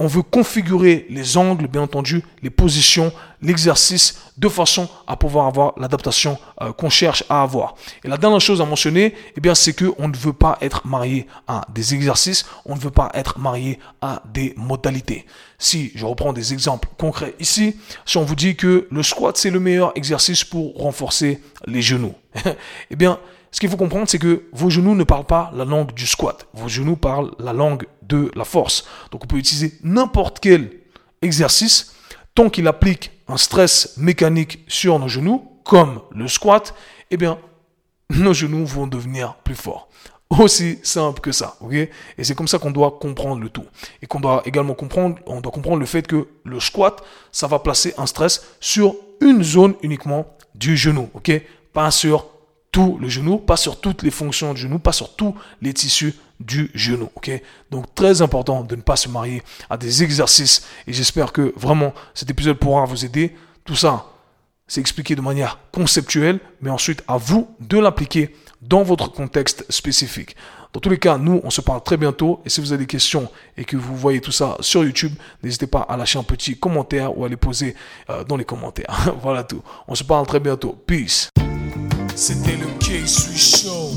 on 0.00 0.06
veut 0.06 0.22
configurer 0.22 1.06
les 1.10 1.36
angles, 1.36 1.66
bien 1.66 1.82
entendu, 1.82 2.22
les 2.42 2.50
positions, 2.50 3.12
l'exercice, 3.42 4.20
de 4.36 4.48
façon 4.48 4.88
à 5.08 5.16
pouvoir 5.16 5.46
avoir 5.46 5.74
l'adaptation 5.76 6.38
euh, 6.62 6.72
qu'on 6.72 6.88
cherche 6.88 7.24
à 7.28 7.42
avoir. 7.42 7.74
Et 8.04 8.08
la 8.08 8.16
dernière 8.16 8.40
chose 8.40 8.60
à 8.60 8.64
mentionner, 8.64 9.14
eh 9.36 9.40
bien, 9.40 9.56
c'est 9.56 9.72
que 9.72 9.92
on 9.98 10.06
ne 10.06 10.16
veut 10.16 10.32
pas 10.32 10.56
être 10.60 10.86
marié 10.86 11.26
à 11.48 11.62
des 11.74 11.94
exercices, 11.94 12.46
on 12.64 12.76
ne 12.76 12.80
veut 12.80 12.92
pas 12.92 13.10
être 13.14 13.40
marié 13.40 13.80
à 14.00 14.22
des 14.32 14.54
modalités. 14.56 15.26
Si 15.58 15.90
je 15.96 16.06
reprends 16.06 16.32
des 16.32 16.52
exemples 16.52 16.88
concrets 16.96 17.34
ici, 17.40 17.76
si 18.06 18.18
on 18.18 18.24
vous 18.24 18.36
dit 18.36 18.54
que 18.54 18.86
le 18.92 19.02
squat 19.02 19.36
c'est 19.36 19.50
le 19.50 19.58
meilleur 19.58 19.90
exercice 19.96 20.44
pour 20.44 20.76
renforcer 20.76 21.42
les 21.66 21.82
genoux, 21.82 22.14
eh 22.90 22.96
bien, 22.96 23.18
ce 23.50 23.60
qu'il 23.60 23.68
faut 23.70 23.76
comprendre, 23.76 24.08
c'est 24.08 24.18
que 24.18 24.44
vos 24.52 24.70
genoux 24.70 24.94
ne 24.94 25.04
parlent 25.04 25.24
pas 25.24 25.50
la 25.54 25.64
langue 25.64 25.92
du 25.92 26.06
squat. 26.06 26.46
Vos 26.52 26.68
genoux 26.68 26.96
parlent 26.96 27.30
la 27.38 27.52
langue 27.52 27.86
de 28.02 28.30
la 28.34 28.44
force. 28.44 28.84
Donc 29.10 29.24
on 29.24 29.26
peut 29.26 29.36
utiliser 29.36 29.78
n'importe 29.82 30.40
quel 30.40 30.70
exercice 31.22 31.94
tant 32.34 32.50
qu'il 32.50 32.68
applique 32.68 33.10
un 33.26 33.36
stress 33.36 33.96
mécanique 33.96 34.64
sur 34.68 34.98
nos 34.98 35.08
genoux, 35.08 35.50
comme 35.64 36.00
le 36.12 36.28
squat, 36.28 36.74
eh 37.10 37.16
bien, 37.16 37.38
nos 38.10 38.32
genoux 38.32 38.64
vont 38.64 38.86
devenir 38.86 39.34
plus 39.44 39.54
forts. 39.54 39.88
Aussi 40.30 40.78
simple 40.82 41.20
que 41.20 41.32
ça, 41.32 41.56
Et 41.72 42.24
c'est 42.24 42.34
comme 42.34 42.48
ça 42.48 42.58
qu'on 42.58 42.70
doit 42.70 42.98
comprendre 43.00 43.40
le 43.40 43.48
tout. 43.48 43.64
Et 44.02 44.06
qu'on 44.06 44.20
doit 44.20 44.42
également 44.44 44.74
comprendre, 44.74 45.18
on 45.26 45.40
doit 45.40 45.52
comprendre 45.52 45.78
le 45.78 45.86
fait 45.86 46.06
que 46.06 46.28
le 46.44 46.60
squat, 46.60 47.02
ça 47.32 47.46
va 47.46 47.58
placer 47.58 47.94
un 47.96 48.06
stress 48.06 48.44
sur 48.60 48.94
une 49.20 49.42
zone 49.42 49.74
uniquement 49.82 50.26
du 50.54 50.76
genou, 50.76 51.08
Pas 51.72 51.90
sur 51.90 52.26
tout 52.78 52.96
le 53.00 53.08
genou, 53.08 53.38
pas 53.38 53.56
sur 53.56 53.80
toutes 53.80 54.04
les 54.04 54.12
fonctions 54.12 54.54
du 54.54 54.60
genou, 54.60 54.78
pas 54.78 54.92
sur 54.92 55.16
tous 55.16 55.34
les 55.60 55.74
tissus 55.74 56.14
du 56.38 56.70
genou. 56.74 57.10
ok? 57.16 57.28
Donc 57.72 57.92
très 57.92 58.22
important 58.22 58.62
de 58.62 58.76
ne 58.76 58.82
pas 58.82 58.94
se 58.94 59.08
marier 59.08 59.42
à 59.68 59.76
des 59.76 60.04
exercices 60.04 60.64
et 60.86 60.92
j'espère 60.92 61.32
que 61.32 61.52
vraiment 61.56 61.92
cet 62.14 62.30
épisode 62.30 62.56
pourra 62.56 62.84
vous 62.84 63.04
aider. 63.04 63.34
Tout 63.64 63.74
ça, 63.74 64.06
c'est 64.68 64.80
expliqué 64.80 65.16
de 65.16 65.20
manière 65.20 65.58
conceptuelle, 65.72 66.38
mais 66.60 66.70
ensuite 66.70 67.02
à 67.08 67.16
vous 67.16 67.48
de 67.58 67.78
l'appliquer 67.78 68.32
dans 68.62 68.84
votre 68.84 69.10
contexte 69.10 69.64
spécifique. 69.72 70.36
Dans 70.72 70.78
tous 70.78 70.90
les 70.90 70.98
cas, 70.98 71.18
nous, 71.18 71.40
on 71.42 71.50
se 71.50 71.60
parle 71.60 71.82
très 71.82 71.96
bientôt. 71.96 72.40
Et 72.44 72.48
si 72.48 72.60
vous 72.60 72.70
avez 72.72 72.84
des 72.84 72.86
questions 72.86 73.28
et 73.56 73.64
que 73.64 73.76
vous 73.76 73.96
voyez 73.96 74.20
tout 74.20 74.30
ça 74.30 74.56
sur 74.60 74.84
YouTube, 74.84 75.14
n'hésitez 75.42 75.66
pas 75.66 75.80
à 75.80 75.96
lâcher 75.96 76.20
un 76.20 76.22
petit 76.22 76.56
commentaire 76.56 77.18
ou 77.18 77.24
à 77.24 77.28
les 77.28 77.36
poser 77.36 77.74
euh, 78.08 78.22
dans 78.22 78.36
les 78.36 78.44
commentaires. 78.44 79.16
voilà 79.20 79.42
tout. 79.42 79.62
On 79.88 79.96
se 79.96 80.04
parle 80.04 80.28
très 80.28 80.38
bientôt. 80.38 80.80
Peace. 80.86 81.30
C'était 82.20 82.56
le 82.56 82.66
K-Sui 82.80 83.38
Show. 83.38 83.92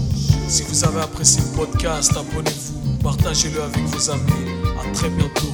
Si 0.48 0.62
vous 0.62 0.84
avez 0.84 1.02
apprécié 1.02 1.42
le 1.42 1.58
podcast, 1.58 2.12
abonnez-vous, 2.16 2.98
partagez-le 3.02 3.64
avec 3.64 3.84
vos 3.86 4.12
amis. 4.12 4.32
À 4.80 4.94
très 4.94 5.10
bientôt. 5.10 5.48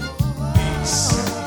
Peace. 0.54 1.47